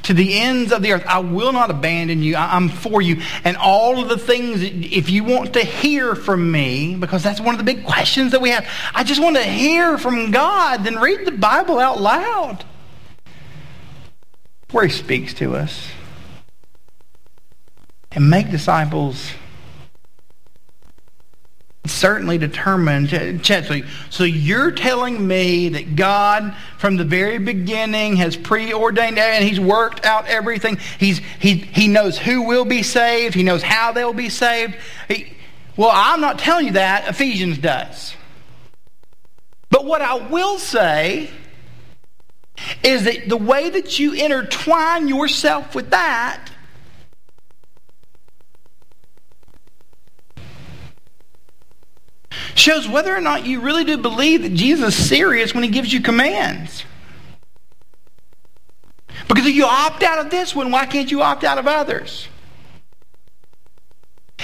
to 0.07 0.13
the 0.13 0.39
ends 0.39 0.71
of 0.71 0.81
the 0.81 0.93
earth. 0.93 1.05
I 1.05 1.19
will 1.19 1.51
not 1.51 1.69
abandon 1.69 2.23
you. 2.23 2.37
I'm 2.37 2.69
for 2.69 3.01
you. 3.01 3.21
And 3.43 3.57
all 3.57 4.01
of 4.01 4.07
the 4.07 4.17
things, 4.17 4.61
if 4.63 5.09
you 5.09 5.25
want 5.25 5.53
to 5.53 5.59
hear 5.59 6.15
from 6.15 6.49
me, 6.49 6.95
because 6.95 7.23
that's 7.23 7.41
one 7.41 7.53
of 7.53 7.59
the 7.59 7.65
big 7.65 7.85
questions 7.85 8.31
that 8.31 8.41
we 8.41 8.49
have, 8.49 8.65
I 8.93 9.03
just 9.03 9.21
want 9.21 9.35
to 9.35 9.43
hear 9.43 9.97
from 9.97 10.31
God, 10.31 10.85
then 10.85 10.95
read 10.95 11.25
the 11.25 11.31
Bible 11.31 11.77
out 11.77 11.99
loud 11.99 12.63
where 14.71 14.85
He 14.85 14.91
speaks 14.91 15.33
to 15.35 15.55
us. 15.55 15.89
And 18.13 18.29
make 18.29 18.49
disciples 18.49 19.31
certainly 21.85 22.37
determined. 22.37 23.09
So, 23.45 23.81
so 24.09 24.23
you're 24.23 24.71
telling 24.71 25.25
me 25.25 25.69
that 25.69 25.95
God, 25.95 26.55
from 26.77 26.97
the 26.97 27.05
very 27.05 27.37
beginning, 27.37 28.17
has 28.17 28.35
preordained 28.35 29.17
and 29.17 29.43
He's 29.43 29.59
worked 29.59 30.05
out 30.05 30.27
everything. 30.27 30.77
He's, 30.99 31.19
he, 31.39 31.55
he 31.55 31.87
knows 31.87 32.17
who 32.17 32.43
will 32.43 32.65
be 32.65 32.83
saved. 32.83 33.35
He 33.35 33.43
knows 33.43 33.63
how 33.63 33.91
they'll 33.91 34.13
be 34.13 34.29
saved. 34.29 34.75
He, 35.07 35.33
well, 35.75 35.91
I'm 35.93 36.21
not 36.21 36.39
telling 36.39 36.67
you 36.67 36.73
that. 36.73 37.07
Ephesians 37.07 37.57
does. 37.57 38.15
But 39.69 39.85
what 39.85 40.01
I 40.01 40.15
will 40.15 40.57
say 40.57 41.29
is 42.83 43.03
that 43.03 43.29
the 43.29 43.37
way 43.37 43.69
that 43.69 43.99
you 43.99 44.13
intertwine 44.13 45.07
yourself 45.07 45.75
with 45.75 45.91
that 45.91 46.49
shows 52.67 52.85
whether 52.85 53.15
or 53.15 53.21
not 53.21 53.45
you 53.45 53.61
really 53.61 53.85
do 53.85 53.97
believe 53.97 54.41
that 54.41 54.53
Jesus 54.53 54.99
is 54.99 55.07
serious 55.07 55.53
when 55.53 55.63
he 55.63 55.69
gives 55.69 55.93
you 55.93 56.01
commands. 56.01 56.83
Because 59.29 59.45
if 59.45 59.55
you 59.55 59.63
opt 59.63 60.03
out 60.03 60.19
of 60.19 60.29
this 60.29 60.53
one, 60.53 60.69
why 60.69 60.85
can't 60.85 61.09
you 61.09 61.21
opt 61.21 61.45
out 61.45 61.57
of 61.57 61.65
others? 61.65 62.27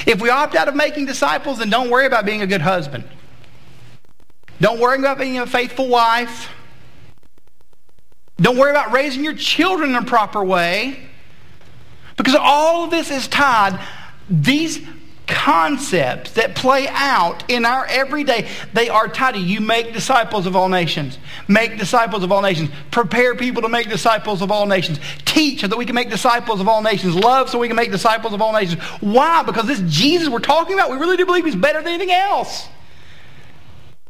If 0.07 0.21
we 0.21 0.29
opt 0.29 0.55
out 0.55 0.69
of 0.69 0.75
making 0.75 1.05
disciples, 1.05 1.59
then 1.59 1.69
don't 1.69 1.89
worry 1.89 2.05
about 2.05 2.25
being 2.25 2.41
a 2.41 2.47
good 2.47 2.61
husband. 2.61 3.03
Don't 4.61 4.79
worry 4.79 4.97
about 4.97 5.17
being 5.17 5.39
a 5.39 5.45
faithful 5.45 5.89
wife. 5.89 6.49
Don't 8.37 8.57
worry 8.57 8.71
about 8.71 8.93
raising 8.93 9.25
your 9.25 9.35
children 9.35 9.89
in 9.89 9.95
a 9.97 10.05
proper 10.05 10.41
way. 10.41 10.97
Because 12.15 12.35
all 12.35 12.85
of 12.85 12.89
this 12.89 13.11
is 13.11 13.27
tied. 13.27 13.77
These 14.29 14.79
concepts 15.33 16.33
that 16.33 16.55
play 16.55 16.87
out 16.89 17.49
in 17.49 17.65
our 17.65 17.85
everyday. 17.87 18.47
They 18.71 18.87
are 18.87 19.07
tidy. 19.07 19.39
You 19.39 19.61
make 19.61 19.91
disciples 19.91 20.45
of 20.45 20.55
all 20.55 20.69
nations. 20.69 21.17
Make 21.47 21.77
disciples 21.79 22.23
of 22.23 22.31
all 22.31 22.41
nations. 22.41 22.69
Prepare 22.91 23.35
people 23.35 23.63
to 23.63 23.69
make 23.69 23.89
disciples 23.89 24.43
of 24.43 24.51
all 24.51 24.67
nations. 24.67 24.99
Teach 25.25 25.61
so 25.61 25.67
that 25.67 25.77
we 25.77 25.85
can 25.85 25.95
make 25.95 26.11
disciples 26.11 26.61
of 26.61 26.67
all 26.67 26.83
nations. 26.83 27.15
Love 27.15 27.49
so 27.49 27.57
we 27.57 27.67
can 27.67 27.75
make 27.75 27.91
disciples 27.91 28.31
of 28.33 28.41
all 28.41 28.53
nations. 28.53 28.81
Why? 29.01 29.41
Because 29.43 29.65
this 29.65 29.81
Jesus 29.87 30.29
we're 30.29 30.39
talking 30.39 30.75
about, 30.75 30.91
we 30.91 30.97
really 30.97 31.17
do 31.17 31.25
believe 31.25 31.45
he's 31.45 31.55
better 31.55 31.79
than 31.79 31.87
anything 31.87 32.11
else. 32.11 32.67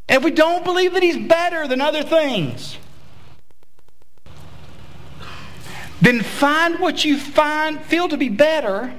And 0.10 0.18
if 0.18 0.24
we 0.24 0.32
don't 0.32 0.66
believe 0.66 0.94
that 0.94 1.04
he's 1.04 1.18
better 1.18 1.68
than 1.68 1.80
other 1.80 2.04
things, 2.04 2.78
then 6.02 6.22
find 6.22 6.80
what 6.80 7.06
you 7.06 7.18
find 7.18 7.80
feel 7.82 8.10
to 8.10 8.18
be 8.18 8.28
better 8.28 8.94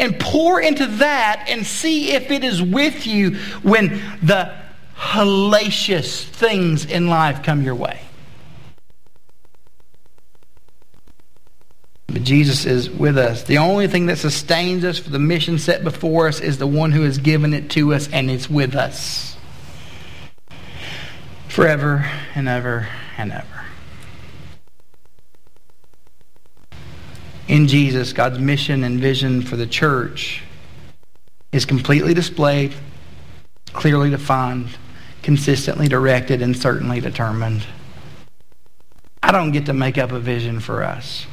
and 0.00 0.18
pour 0.18 0.60
into 0.60 0.86
that 0.86 1.44
and 1.48 1.64
see 1.64 2.12
if 2.12 2.30
it 2.30 2.42
is 2.42 2.62
with 2.62 3.06
you 3.06 3.36
when 3.62 4.00
the 4.22 4.52
hellacious 4.96 6.24
things 6.24 6.84
in 6.84 7.08
life 7.08 7.42
come 7.42 7.62
your 7.62 7.74
way. 7.74 8.00
But 12.08 12.24
Jesus 12.24 12.66
is 12.66 12.90
with 12.90 13.16
us. 13.16 13.44
The 13.44 13.58
only 13.58 13.86
thing 13.86 14.06
that 14.06 14.18
sustains 14.18 14.84
us 14.84 14.98
for 14.98 15.10
the 15.10 15.18
mission 15.20 15.58
set 15.58 15.84
before 15.84 16.26
us 16.26 16.40
is 16.40 16.58
the 16.58 16.66
one 16.66 16.90
who 16.90 17.02
has 17.02 17.18
given 17.18 17.54
it 17.54 17.70
to 17.70 17.94
us 17.94 18.08
and 18.10 18.30
is 18.30 18.50
with 18.50 18.74
us 18.74 19.36
forever 21.48 22.08
and 22.34 22.48
ever 22.48 22.88
and 23.16 23.32
ever. 23.32 23.59
In 27.50 27.66
Jesus, 27.66 28.12
God's 28.12 28.38
mission 28.38 28.84
and 28.84 29.00
vision 29.00 29.42
for 29.42 29.56
the 29.56 29.66
church 29.66 30.44
is 31.50 31.64
completely 31.64 32.14
displayed, 32.14 32.72
clearly 33.72 34.08
defined, 34.08 34.68
consistently 35.24 35.88
directed, 35.88 36.42
and 36.42 36.56
certainly 36.56 37.00
determined. 37.00 37.66
I 39.20 39.32
don't 39.32 39.50
get 39.50 39.66
to 39.66 39.72
make 39.72 39.98
up 39.98 40.12
a 40.12 40.20
vision 40.20 40.60
for 40.60 40.84
us. 40.84 41.26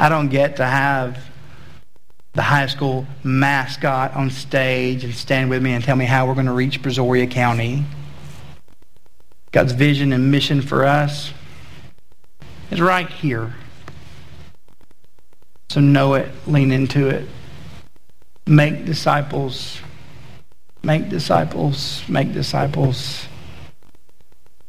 I 0.00 0.08
don't 0.08 0.30
get 0.30 0.56
to 0.56 0.66
have 0.66 1.16
the 2.32 2.42
high 2.42 2.66
school 2.66 3.06
mascot 3.22 4.12
on 4.14 4.30
stage 4.30 5.04
and 5.04 5.14
stand 5.14 5.48
with 5.48 5.62
me 5.62 5.74
and 5.74 5.84
tell 5.84 5.94
me 5.94 6.06
how 6.06 6.26
we're 6.26 6.34
going 6.34 6.46
to 6.46 6.52
reach 6.52 6.82
Brazoria 6.82 7.30
County. 7.30 7.84
God's 9.52 9.74
vision 9.74 10.12
and 10.12 10.32
mission 10.32 10.60
for 10.60 10.84
us 10.84 11.32
is 12.72 12.80
right 12.80 13.08
here 13.08 13.54
so 15.72 15.80
know 15.80 16.12
it, 16.12 16.30
lean 16.46 16.70
into 16.70 17.08
it. 17.08 17.26
Make 18.46 18.84
disciples. 18.84 19.80
Make 20.82 21.08
disciples. 21.08 22.06
Make 22.10 22.34
disciples. 22.34 23.24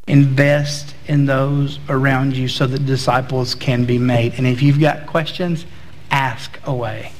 Invest 0.08 0.94
in 1.06 1.26
those 1.26 1.78
around 1.90 2.34
you 2.34 2.48
so 2.48 2.66
that 2.66 2.86
disciples 2.86 3.54
can 3.54 3.84
be 3.84 3.98
made. 3.98 4.32
And 4.38 4.46
if 4.46 4.62
you've 4.62 4.80
got 4.80 5.06
questions, 5.06 5.66
ask 6.10 6.58
away. 6.64 7.12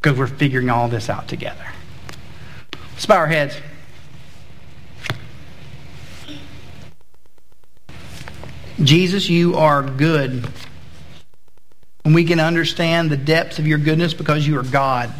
Because 0.00 0.16
we're 0.16 0.28
figuring 0.28 0.70
all 0.70 0.86
this 0.86 1.10
out 1.10 1.26
together. 1.26 1.66
Let's 2.92 3.06
bow 3.06 3.16
our 3.16 3.26
heads. 3.26 3.56
Jesus, 8.80 9.28
you 9.28 9.56
are 9.56 9.82
good. 9.82 10.46
And 12.04 12.14
we 12.14 12.24
can 12.24 12.40
understand 12.40 13.10
the 13.10 13.16
depths 13.16 13.58
of 13.58 13.66
your 13.66 13.78
goodness 13.78 14.12
because 14.14 14.46
you 14.46 14.58
are 14.58 14.64
God. 14.64 15.12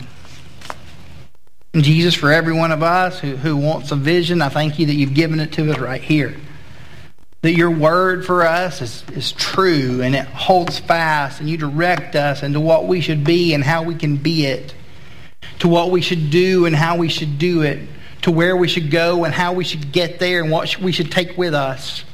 And 1.74 1.82
Jesus, 1.82 2.14
for 2.14 2.30
every 2.30 2.52
one 2.52 2.70
of 2.70 2.82
us 2.82 3.18
who, 3.20 3.36
who 3.36 3.56
wants 3.56 3.92
a 3.92 3.96
vision, 3.96 4.42
I 4.42 4.48
thank 4.48 4.78
you 4.78 4.86
that 4.86 4.94
you've 4.94 5.14
given 5.14 5.40
it 5.40 5.52
to 5.52 5.70
us 5.70 5.78
right 5.78 6.02
here. 6.02 6.36
That 7.40 7.54
your 7.54 7.70
word 7.70 8.26
for 8.26 8.42
us 8.44 8.82
is, 8.82 9.04
is 9.14 9.32
true 9.32 10.02
and 10.02 10.14
it 10.14 10.26
holds 10.26 10.78
fast 10.78 11.40
and 11.40 11.48
you 11.48 11.56
direct 11.56 12.14
us 12.14 12.42
into 12.42 12.60
what 12.60 12.86
we 12.86 13.00
should 13.00 13.24
be 13.24 13.54
and 13.54 13.64
how 13.64 13.84
we 13.84 13.94
can 13.94 14.16
be 14.16 14.46
it. 14.46 14.74
To 15.60 15.68
what 15.68 15.90
we 15.90 16.02
should 16.02 16.30
do 16.30 16.66
and 16.66 16.76
how 16.76 16.96
we 16.96 17.08
should 17.08 17.38
do 17.38 17.62
it. 17.62 17.88
To 18.22 18.30
where 18.30 18.56
we 18.56 18.68
should 18.68 18.90
go 18.90 19.24
and 19.24 19.32
how 19.32 19.54
we 19.54 19.64
should 19.64 19.92
get 19.92 20.18
there 20.18 20.42
and 20.42 20.50
what 20.50 20.78
we 20.78 20.92
should 20.92 21.10
take 21.10 21.38
with 21.38 21.54
us. 21.54 22.04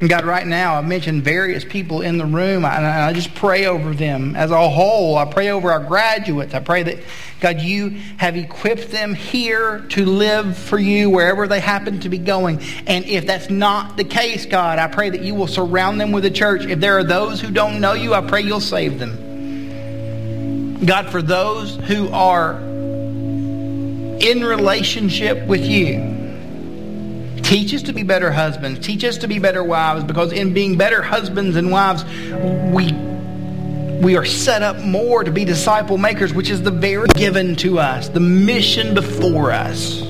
God, 0.00 0.24
right 0.24 0.46
now, 0.46 0.76
I've 0.76 0.86
mentioned 0.86 1.24
various 1.24 1.64
people 1.64 2.02
in 2.02 2.18
the 2.18 2.24
room, 2.24 2.64
and 2.64 2.86
I 2.86 3.12
just 3.12 3.34
pray 3.34 3.66
over 3.66 3.92
them 3.92 4.36
as 4.36 4.52
a 4.52 4.68
whole. 4.68 5.18
I 5.18 5.24
pray 5.24 5.48
over 5.48 5.72
our 5.72 5.80
graduates. 5.80 6.54
I 6.54 6.60
pray 6.60 6.84
that, 6.84 6.98
God, 7.40 7.60
you 7.60 7.98
have 8.16 8.36
equipped 8.36 8.92
them 8.92 9.12
here 9.12 9.80
to 9.88 10.04
live 10.04 10.56
for 10.56 10.78
you 10.78 11.10
wherever 11.10 11.48
they 11.48 11.58
happen 11.58 11.98
to 12.00 12.08
be 12.08 12.18
going. 12.18 12.62
And 12.86 13.06
if 13.06 13.26
that's 13.26 13.50
not 13.50 13.96
the 13.96 14.04
case, 14.04 14.46
God, 14.46 14.78
I 14.78 14.86
pray 14.86 15.10
that 15.10 15.22
you 15.22 15.34
will 15.34 15.48
surround 15.48 16.00
them 16.00 16.12
with 16.12 16.24
a 16.24 16.30
church. 16.30 16.64
If 16.64 16.78
there 16.78 16.96
are 16.98 17.04
those 17.04 17.40
who 17.40 17.50
don't 17.50 17.80
know 17.80 17.94
you, 17.94 18.14
I 18.14 18.20
pray 18.20 18.42
you'll 18.42 18.60
save 18.60 19.00
them. 19.00 20.86
God, 20.86 21.10
for 21.10 21.22
those 21.22 21.74
who 21.74 22.08
are 22.10 22.52
in 22.60 24.44
relationship 24.44 25.44
with 25.48 25.62
you, 25.62 26.17
Teach 27.48 27.72
us 27.72 27.80
to 27.84 27.94
be 27.94 28.02
better 28.02 28.30
husbands. 28.30 28.78
Teach 28.86 29.02
us 29.04 29.16
to 29.16 29.26
be 29.26 29.38
better 29.38 29.64
wives 29.64 30.04
because 30.04 30.32
in 30.32 30.52
being 30.52 30.76
better 30.76 31.00
husbands 31.00 31.56
and 31.56 31.70
wives, 31.70 32.04
we 32.74 32.92
we 34.02 34.18
are 34.18 34.24
set 34.26 34.62
up 34.62 34.76
more 34.80 35.24
to 35.24 35.32
be 35.32 35.46
disciple 35.46 35.96
makers, 35.96 36.34
which 36.34 36.50
is 36.50 36.60
the 36.60 36.70
very 36.70 37.08
given 37.14 37.56
to 37.56 37.78
us, 37.78 38.10
the 38.10 38.20
mission 38.20 38.92
before 38.92 39.50
us. 39.50 40.02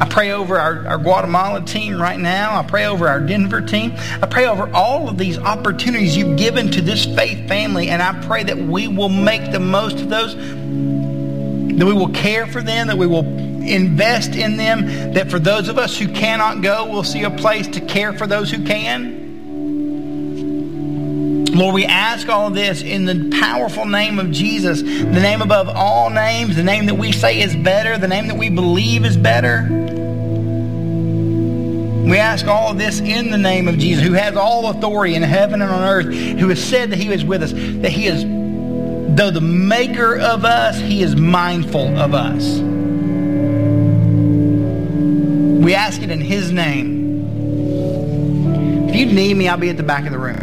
I 0.00 0.06
pray 0.08 0.30
over 0.30 0.56
our, 0.56 0.86
our 0.86 0.98
Guatemala 0.98 1.64
team 1.64 2.00
right 2.00 2.20
now. 2.20 2.56
I 2.56 2.62
pray 2.62 2.86
over 2.86 3.08
our 3.08 3.18
Denver 3.18 3.60
team. 3.60 3.94
I 4.22 4.26
pray 4.28 4.46
over 4.46 4.72
all 4.72 5.08
of 5.08 5.18
these 5.18 5.36
opportunities 5.36 6.16
you've 6.16 6.38
given 6.38 6.70
to 6.70 6.80
this 6.80 7.04
faith 7.04 7.48
family, 7.48 7.88
and 7.88 8.00
I 8.00 8.12
pray 8.24 8.44
that 8.44 8.56
we 8.56 8.86
will 8.86 9.08
make 9.08 9.50
the 9.50 9.58
most 9.58 9.98
of 9.98 10.10
those, 10.10 10.36
that 10.36 11.84
we 11.84 11.92
will 11.92 12.10
care 12.10 12.46
for 12.46 12.62
them, 12.62 12.86
that 12.86 12.96
we 12.96 13.08
will 13.08 13.47
invest 13.68 14.34
in 14.34 14.56
them, 14.56 15.12
that 15.14 15.30
for 15.30 15.38
those 15.38 15.68
of 15.68 15.78
us 15.78 15.98
who 15.98 16.08
cannot 16.08 16.62
go, 16.62 16.90
we'll 16.90 17.04
see 17.04 17.22
a 17.22 17.30
place 17.30 17.68
to 17.68 17.80
care 17.80 18.12
for 18.12 18.26
those 18.26 18.50
who 18.50 18.64
can. 18.64 19.26
Lord, 21.54 21.74
we 21.74 21.86
ask 21.86 22.28
all 22.28 22.50
this 22.50 22.82
in 22.82 23.04
the 23.04 23.36
powerful 23.40 23.84
name 23.84 24.18
of 24.18 24.30
Jesus, 24.30 24.80
the 24.82 25.04
name 25.20 25.42
above 25.42 25.68
all 25.68 26.08
names, 26.10 26.54
the 26.56 26.62
name 26.62 26.86
that 26.86 26.94
we 26.94 27.10
say 27.10 27.40
is 27.40 27.56
better, 27.56 27.98
the 27.98 28.06
name 28.06 28.28
that 28.28 28.36
we 28.36 28.48
believe 28.48 29.04
is 29.04 29.16
better. 29.16 29.66
We 32.04 32.18
ask 32.18 32.46
all 32.46 32.70
of 32.70 32.78
this 32.78 33.00
in 33.00 33.30
the 33.30 33.38
name 33.38 33.66
of 33.66 33.76
Jesus, 33.78 34.04
who 34.04 34.12
has 34.12 34.36
all 34.36 34.70
authority 34.70 35.14
in 35.14 35.22
heaven 35.22 35.60
and 35.60 35.70
on 35.70 35.82
earth, 35.82 36.06
who 36.14 36.48
has 36.48 36.62
said 36.62 36.90
that 36.92 36.98
he 36.98 37.12
is 37.12 37.24
with 37.24 37.42
us, 37.42 37.52
that 37.52 37.90
he 37.90 38.06
is, 38.06 38.22
though 39.16 39.30
the 39.30 39.40
maker 39.40 40.16
of 40.16 40.44
us, 40.44 40.78
he 40.78 41.02
is 41.02 41.16
mindful 41.16 41.98
of 41.98 42.14
us. 42.14 42.60
We 45.68 45.74
ask 45.74 46.00
it 46.00 46.10
in 46.10 46.22
His 46.22 46.50
name. 46.50 47.28
If 48.88 48.96
you 48.96 49.04
need 49.04 49.34
me, 49.34 49.48
I'll 49.48 49.58
be 49.58 49.68
at 49.68 49.76
the 49.76 49.82
back 49.82 50.06
of 50.06 50.12
the 50.12 50.18
room. 50.18 50.36